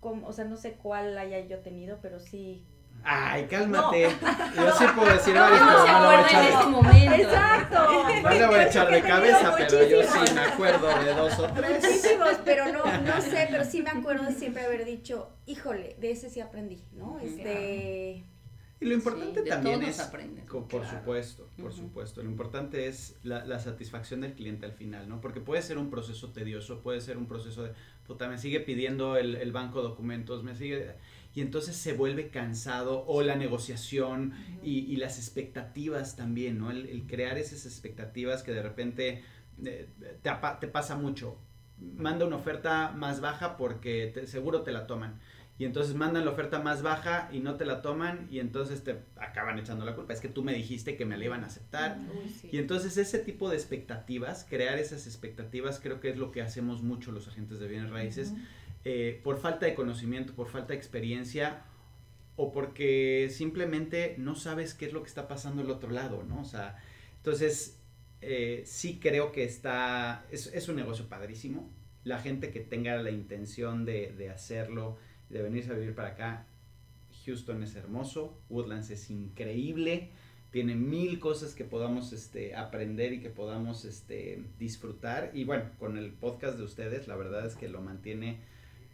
[0.00, 2.64] como, o sea, no sé cuál haya yo tenido, pero sí
[3.04, 4.08] Ay, cálmate.
[4.54, 6.44] Yo sí puedo decir varios, no, pero no lo voy a echar.
[6.44, 7.14] En este momento.
[7.14, 8.22] Exacto.
[8.22, 11.52] No le voy a echar de cabeza, pero yo sí me acuerdo de dos o
[11.52, 11.82] tres.
[11.82, 16.10] Muchísimos, pero no, no sé, pero sí me acuerdo de siempre haber dicho, híjole, de
[16.12, 17.18] ese sí aprendí, ¿no?
[17.20, 18.24] Este.
[18.80, 20.00] Y lo importante también es,
[20.68, 25.20] por supuesto, por supuesto, lo importante es la, la, satisfacción del cliente al final, ¿no?
[25.20, 27.70] Porque puede ser un proceso tedioso, puede ser un proceso de,
[28.08, 30.96] puta, me sigue pidiendo el, el banco documentos, me sigue
[31.34, 36.70] y entonces se vuelve cansado o la negociación y, las expectativas también, ¿no?
[36.70, 39.22] El, crear esas expectativas que de repente
[39.64, 39.88] eh,
[40.22, 40.30] te,
[40.60, 41.38] te, pasa mucho.
[41.78, 45.20] Manda una oferta más baja porque seguro te la toman.
[45.58, 48.98] y entonces mandan la oferta más baja y no te la toman y entonces te
[49.16, 50.12] acaban echando la culpa.
[50.12, 51.98] Es que tú me dijiste que me la iban a aceptar.
[51.98, 52.50] Uy, sí.
[52.52, 56.82] Y entonces ese tipo de expectativas, crear esas expectativas, creo que es lo que hacemos
[56.82, 58.34] mucho los agentes de bienes raíces,
[58.84, 61.62] eh, por falta de conocimiento, por falta de experiencia
[62.36, 66.40] o porque simplemente no sabes qué es lo que está pasando al otro lado, ¿no?
[66.40, 66.78] O sea,
[67.18, 67.78] entonces
[68.20, 71.70] eh, sí creo que está, es, un negocio padrísimo.
[72.04, 74.96] La gente que tenga la intención de, de hacerlo,
[75.28, 76.46] de venirse a vivir para acá,
[77.24, 80.10] Houston es hermoso, Woodlands es increíble,
[80.50, 85.30] tiene mil cosas que podamos este, aprender y que podamos este, disfrutar.
[85.32, 88.38] Y bueno, con el podcast de ustedes, la verdad es que lo mantiene,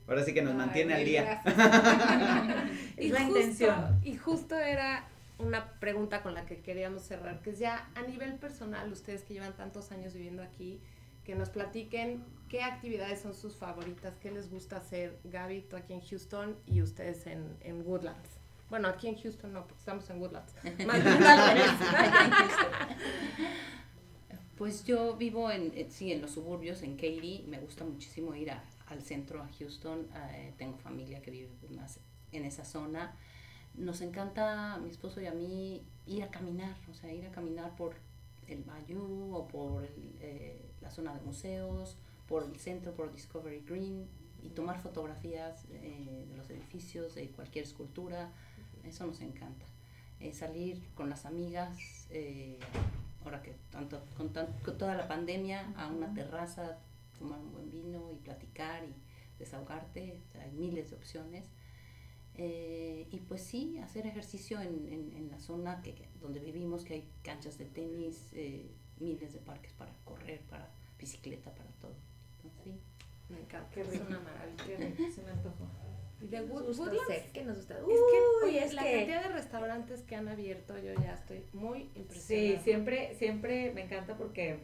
[0.09, 1.43] ahora sí que nos Ay, mantiene al día.
[2.97, 4.01] Es y la justo, intención.
[4.03, 5.07] Y justo era
[5.39, 9.35] una pregunta con la que queríamos cerrar, que es ya a nivel personal, ustedes que
[9.35, 10.81] llevan tantos años viviendo aquí,
[11.25, 15.93] que nos platiquen qué actividades son sus favoritas, qué les gusta hacer, Gaby, tú aquí
[15.93, 18.31] en Houston y ustedes en, en Woodlands.
[18.71, 20.53] Bueno, aquí en Houston no, porque estamos en Woodlands.
[20.87, 21.19] Más bien.
[24.57, 27.45] Pues yo vivo en, eh, sí, en los suburbios, en Katy.
[27.47, 30.07] Me gusta muchísimo ir a- al centro, a Houston.
[30.32, 32.01] eh, tengo familia que vive más
[32.32, 33.14] en esa zona.
[33.74, 37.76] Nos encanta, mi esposo y a mí, ir a caminar, o sea, ir a caminar
[37.76, 37.95] por
[38.49, 43.61] el Bayou o por el, eh, la zona de museos, por el centro, por Discovery
[43.66, 44.07] Green
[44.43, 48.30] y tomar fotografías eh, de los edificios, de cualquier escultura.
[48.84, 49.64] Eso nos encanta.
[50.20, 52.59] Eh, salir con las amigas, eh,
[53.24, 56.78] ahora que tanto con, tan- con toda la pandemia, a una terraza,
[57.19, 58.95] tomar un buen vino y platicar y
[59.39, 60.21] desahogarte.
[60.29, 61.51] O sea, hay miles de opciones.
[62.41, 66.95] Eh, y pues sí, hacer ejercicio en, en, en la zona que, donde vivimos, que
[66.95, 71.97] hay canchas de tenis, eh, miles de parques para correr, para bicicleta, para todo.
[72.37, 72.81] Entonces, sí.
[73.29, 74.05] Me encanta, Qué es rico.
[74.09, 74.64] una maravilla.
[74.64, 75.66] Qué rico, se me antojó.
[76.21, 77.79] Y de Nos Wood- gusta Woodlands, hacer, ¿qué nos gusta?
[77.79, 81.45] Es que, oye, es la que- cantidad de restaurantes que han abierto, yo ya estoy
[81.53, 82.61] muy Sí, impresionada.
[82.64, 84.61] siempre, siempre me encanta porque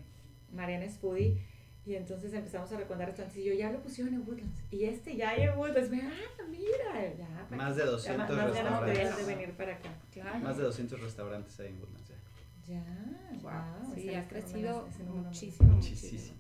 [0.53, 1.45] Mariana es foodie
[1.87, 5.17] y entonces empezamos a recomendar restaurantes y yo ya lo pusieron en Woodlands y este
[5.17, 7.47] ya hay en Woodlands, me, ah, mira, ya.
[7.49, 9.17] para Más de ya 200 más, más restaurantes.
[9.17, 9.91] de venir para acá.
[10.13, 10.39] Claro.
[10.41, 12.09] Más de 200 restaurantes hay en Woodlands.
[12.09, 12.15] ya.
[12.67, 13.95] Ya, wow.
[13.95, 15.15] Sí, ha crecido muchísimo,
[15.73, 15.73] Muchísimo.
[15.75, 16.37] muchísimo.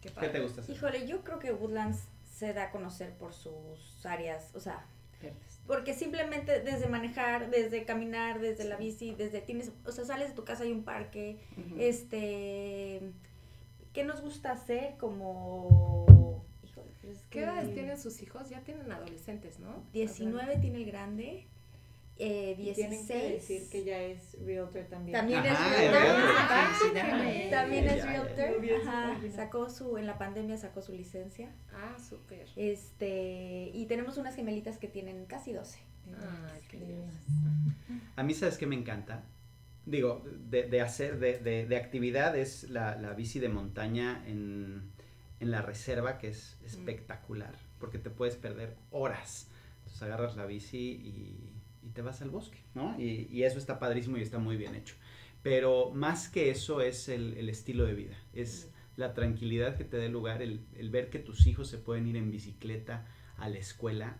[0.00, 0.74] Qué ¿Qué te gusta hacer?
[0.74, 4.84] Híjole, yo creo que Woodlands se da a conocer por sus áreas, o sea,
[5.68, 10.34] porque simplemente desde manejar, desde caminar, desde la bici, desde tienes, o sea, sales de
[10.34, 11.76] tu casa hay un parque, Ujú.
[11.78, 13.12] este,
[13.92, 18.48] ¿qué nos gusta hacer como, híjole, es ¿Qué que edades tienen sus hijos?
[18.48, 19.84] Ya tienen adolescentes, ¿no?
[19.92, 21.46] 19 tiene el grande,
[22.18, 23.32] eh, Y tienen que 16.
[23.32, 25.18] decir que ya es realtor también.
[25.18, 26.78] También Ajá, es realtor.
[26.78, 27.50] Felicidades.
[27.50, 28.66] También es realtor.
[28.86, 29.20] Ajá.
[29.34, 31.50] Sacó su, en la pandemia sacó su licencia.
[31.72, 32.46] Ah, súper.
[32.56, 35.80] Este, y tenemos unas gemelitas que tienen casi 12.
[36.06, 37.14] Ay, qué Qué lindas.
[38.16, 39.24] A mí, ¿sabes qué me encanta?
[39.84, 44.92] Digo, de, de hacer, de, de, de actividad es la, la bici de montaña en,
[45.40, 49.48] en la reserva, que es espectacular, porque te puedes perder horas.
[49.78, 51.52] Entonces agarras la bici y,
[51.82, 52.94] y te vas al bosque, ¿no?
[53.00, 54.94] Y, y eso está padrísimo y está muy bien hecho.
[55.42, 59.96] Pero más que eso es el, el estilo de vida, es la tranquilidad que te
[59.96, 63.48] da el lugar, el, el ver que tus hijos se pueden ir en bicicleta a
[63.48, 64.18] la escuela.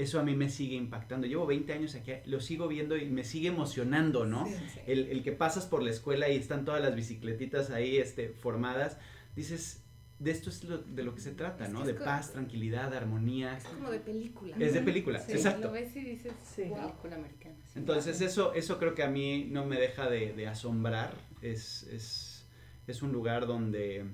[0.00, 1.26] Eso a mí me sigue impactando.
[1.26, 4.46] Llevo 20 años aquí, lo sigo viendo y me sigue emocionando, ¿no?
[4.46, 4.54] Sí.
[4.86, 8.96] El, el que pasas por la escuela y están todas las bicicletitas ahí este, formadas,
[9.36, 9.84] dices,
[10.18, 11.84] de esto es lo- de lo que se trata, Es ¿no?
[11.84, 13.56] De paz, tranquilidad, armonía.
[13.56, 14.56] Es como de película.
[14.58, 15.68] Es de película, Sí, exacto.
[15.68, 16.62] Lo ves y dices, Sí.
[16.64, 16.78] wow.
[16.88, 17.56] Película americana.
[17.66, 17.78] sí.
[17.78, 21.14] Entonces eso, eso creo que a mí no me deja de, de asombrar.
[21.42, 22.46] Es, es,
[22.86, 24.04] es un lugar donde,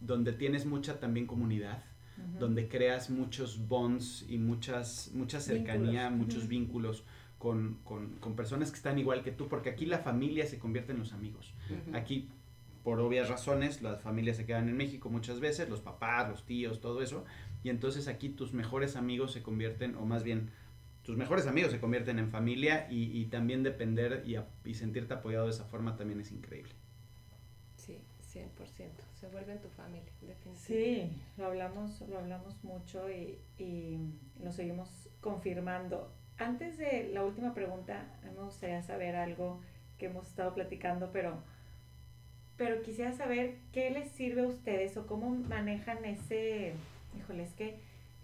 [0.00, 1.82] donde tienes mucha también comunidad,
[2.38, 6.26] Donde creas muchos bonds y muchas, mucha cercanía, Vínculos.
[6.34, 7.04] muchos vínculos
[7.38, 10.92] con, con, con personas que están igual que tú, porque aquí la familia se convierte
[10.92, 11.54] en los amigos.
[11.94, 12.28] Aquí,
[12.84, 16.80] por obvias razones, las familias se quedan en México muchas veces, los papás, los tíos,
[16.80, 17.24] todo eso,
[17.62, 20.50] y entonces aquí tus mejores amigos se convierten, o más bien,
[21.02, 25.14] tus mejores amigos se convierten en familia y, y también depender y, a- y sentirte
[25.14, 26.72] apoyado de esa forma también es increíble.
[28.30, 28.88] Sí, 100%.
[29.20, 30.60] Se vuelven tu familia, definitivamente.
[30.60, 33.98] Sí, lo hablamos, lo hablamos mucho y, y
[34.42, 36.12] lo seguimos confirmando.
[36.38, 39.60] Antes de la última pregunta, me gustaría saber algo
[39.98, 41.42] que hemos estado platicando, pero,
[42.56, 46.72] pero quisiera saber qué les sirve a ustedes o cómo manejan ese,
[47.18, 47.80] híjole, es que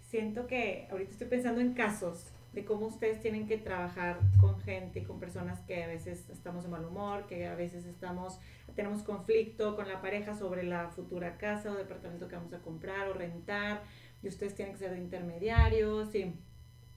[0.09, 5.01] siento que ahorita estoy pensando en casos de cómo ustedes tienen que trabajar con gente
[5.01, 8.39] y con personas que a veces estamos de mal humor, que a veces estamos
[8.75, 13.09] tenemos conflicto con la pareja sobre la futura casa o departamento que vamos a comprar
[13.09, 13.83] o rentar
[14.23, 16.33] y ustedes tienen que ser de intermediarios y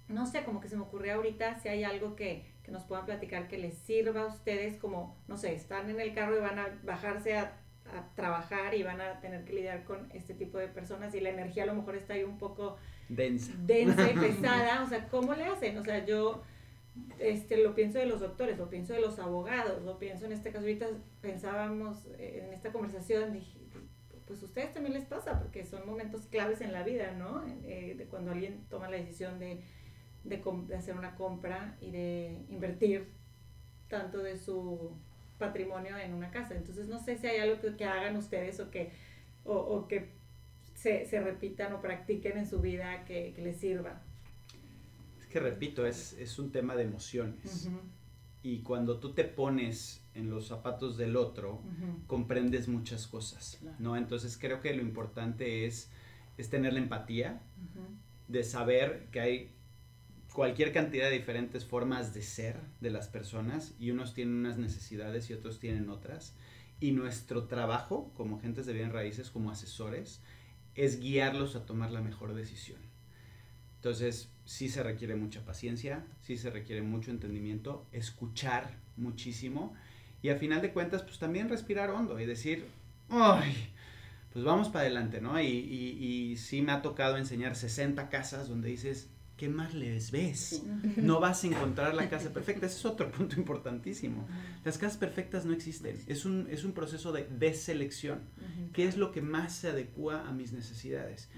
[0.09, 3.05] no sé, como que se me ocurrió ahorita si hay algo que, que nos puedan
[3.05, 6.59] platicar que les sirva a ustedes, como, no sé, están en el carro y van
[6.59, 7.61] a bajarse a,
[7.95, 11.29] a trabajar y van a tener que lidiar con este tipo de personas y la
[11.29, 12.79] energía a lo mejor está ahí un poco
[13.11, 13.53] Densa.
[13.67, 15.77] densa y pesada, o sea, ¿cómo le hacen?
[15.79, 16.43] O sea, yo
[17.19, 20.51] este, lo pienso de los doctores, lo pienso de los abogados, lo pienso en este
[20.51, 20.87] caso, ahorita
[21.21, 23.59] pensábamos eh, en esta conversación, dije,
[24.27, 27.45] pues a ustedes también les pasa, porque son momentos claves en la vida, ¿no?
[27.65, 29.61] Eh, de cuando alguien toma la decisión de,
[30.23, 33.09] de, de hacer una compra y de invertir
[33.89, 34.93] tanto de su
[35.37, 36.55] patrimonio en una casa.
[36.55, 38.93] Entonces, no sé si hay algo que, que hagan ustedes o que,
[39.45, 40.20] o, o que
[40.81, 44.01] se, se repitan o practiquen en su vida que, que les sirva.
[45.21, 47.69] Es que repito, es, es un tema de emociones.
[48.43, 51.61] Y cuando tú te pones en los zapatos del otro,
[52.07, 53.77] comprendes muchas cosas, Claro.
[53.79, 53.97] ¿no?
[53.97, 55.91] Entonces creo que lo importante es,
[56.39, 57.43] es tener la empatía,
[58.29, 59.51] de saber que hay
[60.33, 65.29] cualquier cantidad de diferentes formas de ser de las personas y unos tienen unas necesidades
[65.29, 66.35] y otros tienen otras.
[66.79, 70.23] Y nuestro trabajo como agentes de bien raíces, como asesores,
[70.85, 72.79] es guiarlos a tomar la mejor decisión.
[73.77, 79.75] Entonces, sí se requiere mucha paciencia, sí se requiere mucho entendimiento, escuchar muchísimo
[80.23, 82.67] y a final de cuentas, pues también respirar hondo y decir,
[83.09, 83.55] ¡ay!
[84.33, 85.41] Pues vamos para adelante, ¿no?
[85.41, 89.09] Y, y, y sí me ha tocado enseñar 60 casas donde dices,
[89.41, 90.63] ¿qué más les ves?
[90.99, 94.29] No vas a encontrar la casa perfecta, ese es otro punto importantísimo.
[94.67, 98.21] Las casas perfectas no existen, es un, es un proceso de deselección.
[98.75, 101.31] ¿Qué es lo que más se adecua a mis necesidades?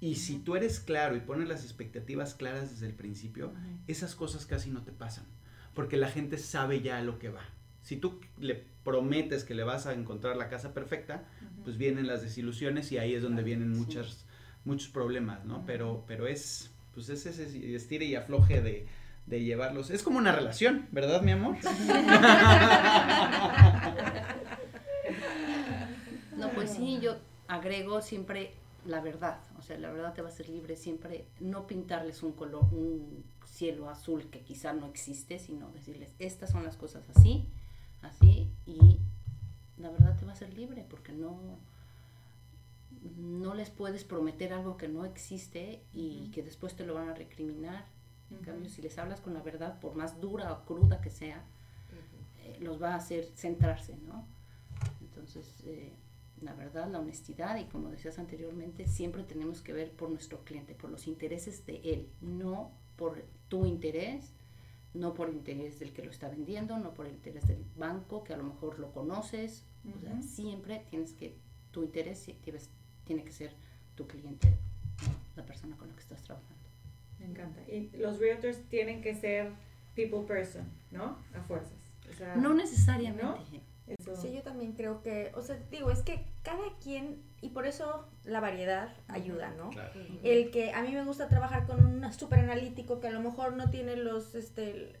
[0.00, 3.52] Y si tú eres claro y pones las expectativas claras desde el principio,
[3.86, 5.26] esas cosas casi no te pasan,
[5.72, 7.44] porque la gente sabe ya a lo que va.
[7.80, 11.28] Si tú le prometes que le vas a encontrar la casa perfecta,
[11.62, 14.26] pues vienen las desilusiones y ahí es donde vienen muchas,
[14.64, 15.64] muchos problemas, ¿no?
[15.64, 18.86] Pero, pero es, pues es ese estire y afloje de,
[19.26, 19.90] de llevarlos.
[19.90, 21.56] Es como una relación, ¿verdad, mi amor?
[26.36, 27.16] No, pues sí, yo
[27.48, 28.52] agrego siempre
[28.84, 32.32] la verdad, o sea, la verdad te va a hacer libre siempre, no pintarles un
[32.32, 37.48] color, un cielo azul que quizá no existe, sino decirles, estas son las cosas así,
[38.02, 39.00] así, y
[39.78, 41.58] la verdad te va a hacer libre, porque no,
[43.16, 47.14] no les puedes prometer algo que no existe y que después te lo van a
[47.14, 47.86] recriminar.
[48.30, 51.44] En cambio, si les hablas con la verdad, por más dura o cruda que sea,
[52.44, 54.26] eh, los va a hacer centrarse, ¿no?
[55.00, 55.92] Entonces, eh,
[56.42, 60.74] la verdad, la honestidad y como decías anteriormente, siempre tenemos que ver por nuestro cliente,
[60.74, 64.32] por los intereses de él, no por tu interés,
[64.92, 68.24] no por el interés del que lo está vendiendo, no por el interés del banco,
[68.24, 69.64] que a lo mejor lo conoces.
[69.96, 71.36] O sea, siempre tienes que,
[71.70, 72.70] tu interés tienes-
[73.06, 73.52] tiene que ser
[73.94, 75.14] tu cliente, ¿no?
[75.36, 76.54] la persona con la que estás trabajando.
[77.18, 77.60] Me encanta.
[77.70, 79.52] Y los realtors tienen que ser
[79.94, 81.18] people person, ¿no?
[81.34, 81.72] A fuerzas.
[82.10, 83.24] O sea, No necesariamente.
[83.24, 83.36] ¿no?
[83.86, 87.66] eso- Sí, yo también creo que, o sea, digo, es que cada quien, y por
[87.66, 89.70] eso la variedad ayuda, ¿no?
[89.70, 90.00] Claro.
[90.24, 93.54] El que a mí me gusta trabajar con un súper analítico que a lo mejor
[93.54, 94.92] no tiene los, este,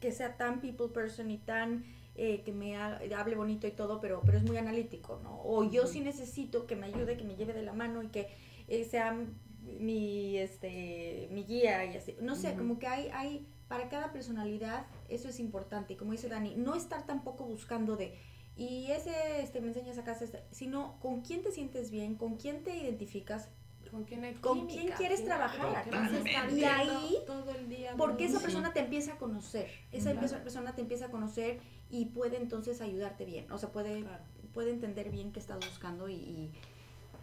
[0.00, 1.84] que sea tan people person y tan,
[2.16, 5.40] eh, que me ha- hable bonito y todo, pero, pero es muy analítico, ¿no?
[5.42, 8.28] O yo sí necesito que me ayude, que me lleve de la mano y que
[8.68, 9.16] eh, sea
[9.62, 12.16] mi, este, mi guía y así.
[12.20, 15.94] No sé, como que hay, hay, para cada personalidad, eso es importante.
[15.94, 18.14] Y como dice Dani, no estar tampoco buscando de,
[18.56, 22.62] y ese, este, me enseñas acá, este", sino con quién te sientes bien, con quién
[22.62, 23.48] te identificas,
[23.90, 25.68] ¿Con quién, hay ¿Con química quién quieres trabajar?
[25.76, 30.42] A Y ahí, todo el día porque esa persona te empieza a conocer, esa Claro.
[30.42, 31.60] persona te empieza a conocer
[31.90, 34.22] y puede entonces ayudarte bien, o sea, puede, Claro.
[34.52, 36.52] puede entender bien qué estás buscando y, y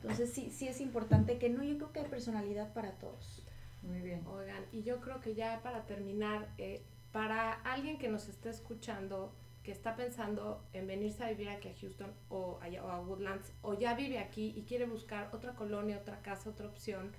[0.01, 3.43] entonces sí, sí es importante que no, yo creo que hay personalidad para todos.
[3.83, 4.25] Muy bien.
[4.27, 6.81] Oigan, y yo creo que ya para terminar, eh,
[7.11, 9.33] para alguien que nos esté escuchando,
[9.63, 13.51] que está pensando en venirse a vivir aquí a Houston o, allá, o a Woodlands,
[13.61, 17.11] o ya vive aquí y quiere buscar otra colonia, otra casa, otra opción,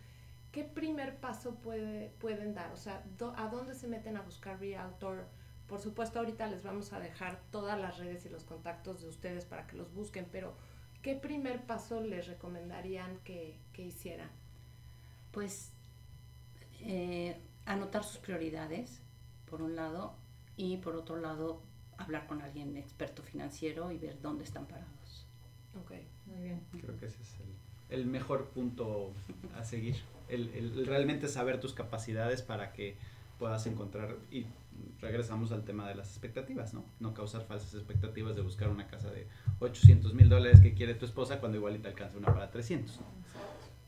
[0.51, 2.72] ¿qué primer paso puede, pueden dar?
[2.72, 5.26] O sea, do- ¿a dónde se meten a buscar Realtor?
[5.72, 9.46] Por supuesto, ahorita les vamos a dejar todas las redes y los contactos de ustedes
[9.46, 10.52] para que los busquen, pero
[11.00, 14.28] ¿qué primer paso les recomendarían que, que hicieran?
[15.30, 15.72] pues
[16.80, 19.00] eh, anotar sus prioridades,
[19.48, 20.14] por un lado,
[20.58, 21.62] y por otro lado,
[21.96, 25.26] hablar con alguien experto financiero y ver dónde están parados.
[25.82, 25.92] Ok.
[26.26, 26.60] Muy bien.
[26.82, 27.34] Creo que ese es
[27.88, 29.14] el, el mejor punto
[29.56, 29.96] a seguir.
[30.28, 32.94] El, el realmente saber tus capacidades para que
[33.38, 34.44] puedas encontrar y
[35.01, 36.85] regresamos al tema de las expectativas, ¿no?
[37.01, 39.26] No causar falsas expectativas de buscar una casa de
[39.61, 43.01] 800 mil dólares que quiere tu esposa cuando igual y te alcanza una para 300.
[43.01, 43.07] ¿no?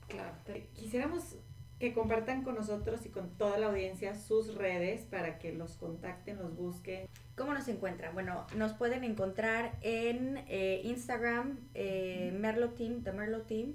[0.09, 0.35] Claro.
[0.75, 1.37] Quisiéramos
[1.79, 6.39] que compartan con nosotros y con toda la audiencia sus redes para que los contacten,
[6.39, 7.09] los busquen.
[7.37, 8.15] ¿Cómo nos encuentran?
[8.15, 13.75] Bueno, nos pueden encontrar en eh, Instagram, eh, Merlo Team, The Merlo Team.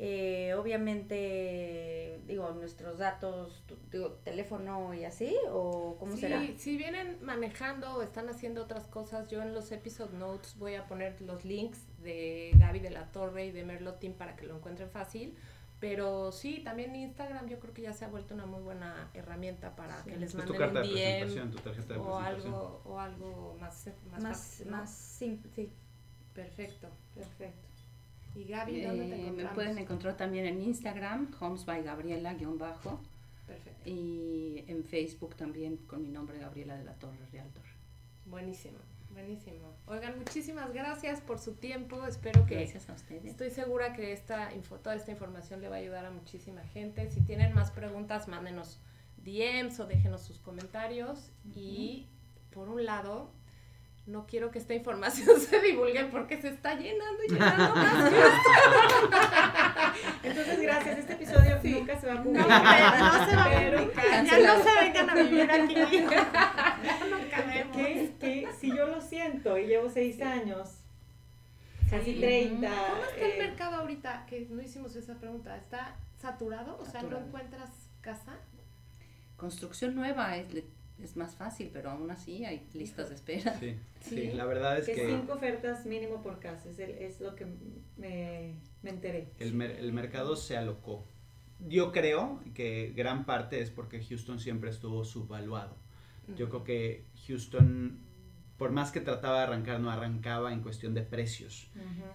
[0.00, 6.40] Eh, obviamente, digo, nuestros datos, tu- digo, teléfono y así, o cómo Sí, será?
[6.56, 10.86] Si vienen manejando o están haciendo otras cosas, yo en los episode notes voy a
[10.86, 14.56] poner los links de Gaby de la Torre y de Merlot Team para que lo
[14.56, 15.34] encuentren fácil.
[15.80, 19.76] Pero sí, también Instagram yo creo que ya se ha vuelto una muy buena herramienta
[19.76, 20.10] para Sí.
[20.10, 24.22] que les manden un DM presentación, tu tarjeta de o algo, o algo más, más,
[24.22, 24.76] Más, fácil, ¿no?
[24.76, 25.72] más simple, sí.
[26.34, 26.88] Perfecto.
[27.14, 27.67] Perfecto.
[28.38, 29.54] Y Gaby, ¿dónde te Eh, me encontramos?
[29.54, 33.00] pueden encontrar también en Instagram, Homes by Gabriela, guion bajo,
[33.46, 33.88] Perfecto.
[33.90, 37.64] y en Facebook también con mi nombre, Gabriela de la Torre Realtor.
[38.26, 38.78] Buenísimo,
[39.12, 39.72] buenísimo.
[39.86, 42.06] Oigan, muchísimas gracias por su tiempo.
[42.06, 43.24] Espero que Gracias a ustedes.
[43.24, 47.10] Estoy segura que esta info, toda esta información le va a ayudar a muchísima gente.
[47.10, 48.78] Si tienen más preguntas, mándenos
[49.16, 51.32] DMs o déjenos sus comentarios.
[51.56, 52.06] Y
[52.52, 53.32] por un lado,
[54.08, 58.12] no quiero que esta información se divulgue porque se está llenando y llenando más.
[60.22, 60.98] Entonces, gracias.
[60.98, 62.98] Este episodio nunca se va a No, publicar.
[62.98, 64.24] no se va a pero publicar.
[64.24, 65.74] Ya no se vengan a vivir aquí.
[65.74, 67.76] Ya no cabemos.
[67.76, 70.70] que, que si yo lo siento y llevo seis años,
[71.90, 72.20] casi Sí.
[72.20, 72.68] 30.
[72.68, 74.26] ¿Cómo está el eh, mercado ahorita?
[74.26, 75.56] Que no hicimos esa pregunta.
[75.56, 76.78] ¿Está saturado?
[76.80, 78.36] O sea, ¿no encuentras casa?
[79.36, 80.64] Construcción nueva es, le-
[81.02, 83.58] es más fácil, pero aún así hay listas de espera.
[83.58, 84.30] Sí, sí, Sí.
[84.32, 87.46] la verdad es que que cinco ofertas mínimo por casa, es, el- es lo que
[87.96, 89.28] me, me enteré.
[89.38, 91.04] el, mer- el mercado se alocó.
[91.68, 95.76] Yo creo que gran parte es porque Houston siempre estuvo subvaluado.
[96.36, 97.98] Yo creo que Houston,
[98.58, 101.70] por más que trataba de arrancar, no arrancaba en cuestión de precios.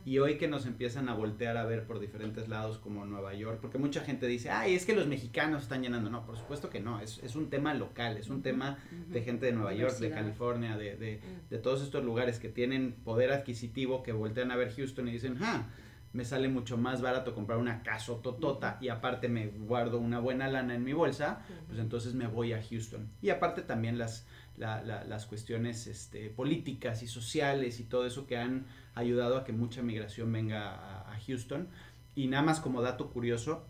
[0.06, 3.60] Y hoy que nos empiezan a voltear a ver por diferentes lados como Nueva York,
[3.62, 6.10] porque mucha gente dice, ay, es que los mexicanos están llenando.
[6.10, 8.78] No, por supuesto que no, es, es un tema local, es un tema
[9.08, 10.12] de gente de Nueva York, de.
[10.12, 14.74] California, de, de, de todos estos lugares que tienen poder adquisitivo, que voltean a ver
[14.76, 15.68] Houston y dicen, ah,
[16.14, 20.48] me sale mucho más barato comprar una casa totota y aparte me guardo una buena
[20.48, 23.10] lana en mi bolsa, pues entonces me voy a Houston.
[23.22, 24.28] Y aparte también las,
[24.58, 29.44] la- la- las cuestiones este, políticas y sociales y todo eso que han ayudado a
[29.44, 31.68] que mucha migración venga a, a Houston.
[32.16, 33.66] Y nada más como dato curioso,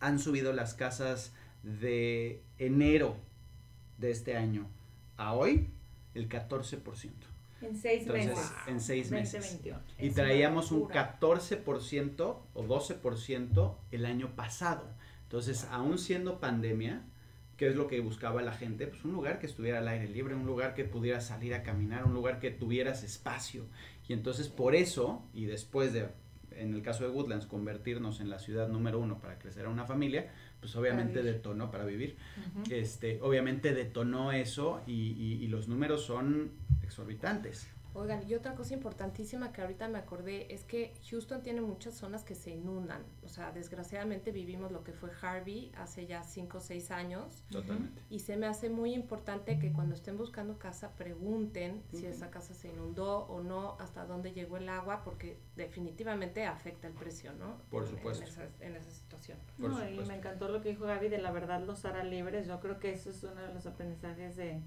[0.00, 1.32] han subido las casas
[1.62, 3.16] de enero
[3.98, 4.66] de este año
[5.16, 5.68] a hoy
[6.14, 7.10] el 14%.
[7.60, 8.52] En seis Entonces, meses.
[8.68, 9.32] en seis meses.
[9.42, 9.80] 2021.
[9.98, 11.18] Y Es traíamos un locura.
[11.20, 14.88] 14% o 12% el año pasado.
[15.24, 17.02] Entonces, aún siendo pandemia,
[17.58, 18.86] ¿qué es lo que buscaba la gente?
[18.86, 22.06] Pues un lugar que estuviera al aire libre, un lugar que pudiera salir a caminar,
[22.06, 23.66] un lugar que tuvieras espacio.
[24.08, 26.08] Y entonces por eso, y después de,
[26.52, 29.84] en el caso de Woodlands, convertirnos en la ciudad número uno para crecer a una
[29.84, 30.30] familia,
[30.60, 32.16] pues obviamente detonó para vivir.
[32.70, 36.52] Este, obviamente detonó eso y, y- y los números son
[36.82, 37.68] exorbitantes.
[37.98, 42.22] Oigan, y otra cosa importantísima que ahorita me acordé es que Houston tiene muchas zonas
[42.22, 43.02] que se inundan.
[43.24, 47.42] O sea, desgraciadamente vivimos lo que fue Harvey hace ya 5 o 6 años.
[47.50, 48.00] Totalmente.
[48.08, 52.54] Y se me hace muy importante que cuando estén buscando casa pregunten si esa casa
[52.54, 57.58] se inundó o no, hasta dónde llegó el agua, porque definitivamente afecta el precio, ¿no?
[57.68, 58.22] Por supuesto.
[58.22, 59.38] En esa, en esa situación.
[59.58, 60.12] Por No, y supuesto.
[60.12, 62.46] me encantó lo que dijo Gaby de la verdad los hará libres.
[62.46, 64.62] Yo creo que eso es uno de los aprendizajes de,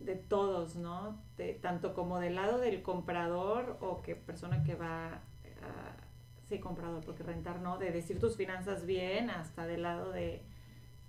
[0.00, 1.20] de todos, ¿no?
[1.36, 5.96] De, tanto como del lado del comprador o que persona que va a...
[6.48, 10.42] Sí, comprador, porque rentar no, de decir tus finanzas bien, hasta del lado de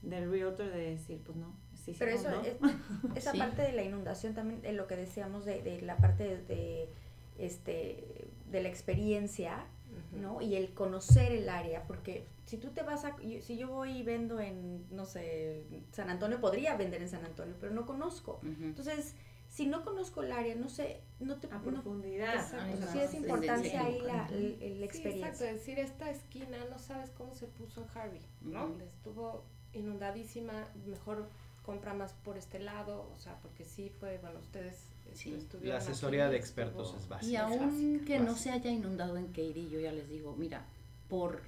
[0.02, 2.42] del realtor de decir, pues no, sí, sí, Pero no, eso, ¿no?
[2.42, 2.58] es-
[3.18, 3.38] esa Sí.
[3.38, 6.90] parte de la inundación también, de lo que decíamos de, de la parte de, de,
[7.38, 9.66] este, de la experiencia.
[10.12, 10.42] ¿No?
[10.42, 13.98] Y el conocer el área, porque si tú te vas a, yo- si yo voy
[13.98, 18.40] y vendo en, no sé, San Antonio, podría vender en San Antonio, pero no conozco.
[18.44, 19.16] Entonces,
[19.48, 21.48] si no conozco el área, no sé, no te...
[21.48, 22.36] a no- profundidad.
[22.36, 22.74] Exacto.
[22.76, 25.54] o sea, Ah, sí es importancia sí, ahí la, la Sí, exacto, experiencia.
[25.54, 28.76] decir esta esquina no sabes cómo se puso en Harvey, ¿no?
[28.82, 29.44] Estuvo
[29.74, 31.28] inundadísima, mejor
[31.64, 35.36] compra más por este lado, o sea, porque sí fue, bueno, ustedes Sí.
[35.62, 37.42] La aquí, asesoría de expertos estuvo- es Y básica.
[37.46, 40.66] aún clásica, que no se haya inundado en Katy, yo ya les digo, mira,
[41.08, 41.42] por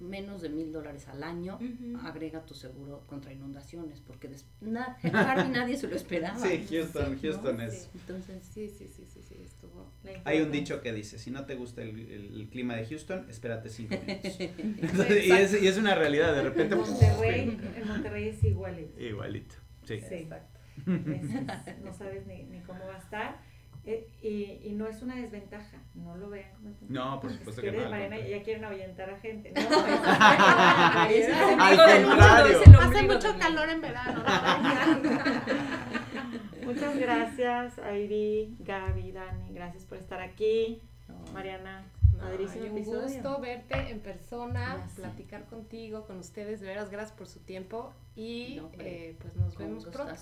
[0.00, 1.60] menos de mil dólares al año,
[2.02, 6.36] agrega tu seguro contra inundaciones, porque des- na- en Harvey nadie se lo esperaba.
[6.40, 7.20] Sí, Houston, Sí, ¿no?
[7.22, 7.88] Houston es...
[7.94, 9.92] Entonces, Sí, sí, sí, sí, sí, estuvo.
[10.24, 13.26] Hay un dicho que dice, si no te gusta el, el- el clima de Houston,
[13.30, 14.40] espérate cinco minutos.
[14.40, 16.74] Entonces, y, es, y es una realidad, de repente...
[16.74, 19.00] Monterrey, en Monterrey es igualito.
[19.00, 19.54] Igualito,
[19.86, 20.00] sí.
[20.00, 20.14] Sí.
[20.16, 20.51] Exacto.
[21.84, 23.36] No sabes ni, ni cómo va a estar.
[23.84, 27.62] Eh, y, y no es una desventaja, no lo vean como No, por Es supuesto
[27.62, 27.90] que que no.
[27.90, 29.52] Mariana ya quieren ahuyentar a gente.
[29.52, 29.60] No,
[31.10, 32.58] Es Al mundo, contrario.
[32.80, 34.22] Hace mucho calor en verano.
[36.64, 40.80] Muchas gracias, Airi, Gaby, Dani, gracias por estar aquí.
[41.34, 41.84] Mariana,
[42.20, 43.02] ay, un episodio.
[43.02, 48.58] gusto verte en persona, platicar contigo, con ustedes, de veras, gracias por su tiempo y
[48.60, 50.14] No, eh, pues nos vemos pronto.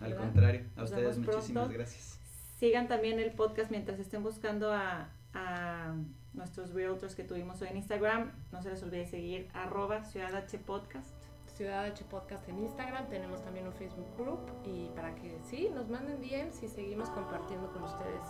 [0.00, 0.24] Al ¿verdad?
[0.24, 1.72] contrario, a Nos ustedes muchísimas pronto.
[1.72, 2.18] gracias.
[2.58, 5.94] Sigan también el podcast mientras estén buscando a, a
[6.34, 8.32] nuestros realtors que tuvimos hoy en Instagram.
[8.52, 11.14] No se les olvide seguir arroba Ciudad H Podcast.
[11.46, 15.90] Ciudad H Podcast en Instagram, tenemos también un Facebook group y para que sí, nos
[15.90, 18.22] manden bien si seguimos compartiendo con ustedes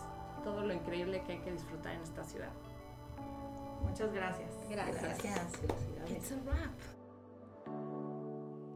[0.42, 2.50] todo lo increíble que hay que disfrutar en esta ciudad.
[3.82, 4.50] Muchas gracias.
[4.68, 5.22] Gracias.
[5.22, 6.10] Felicidades.
[6.10, 6.74] It's a wrap.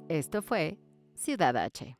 [0.08, 0.78] Esto fue
[1.16, 1.96] Ciudad H.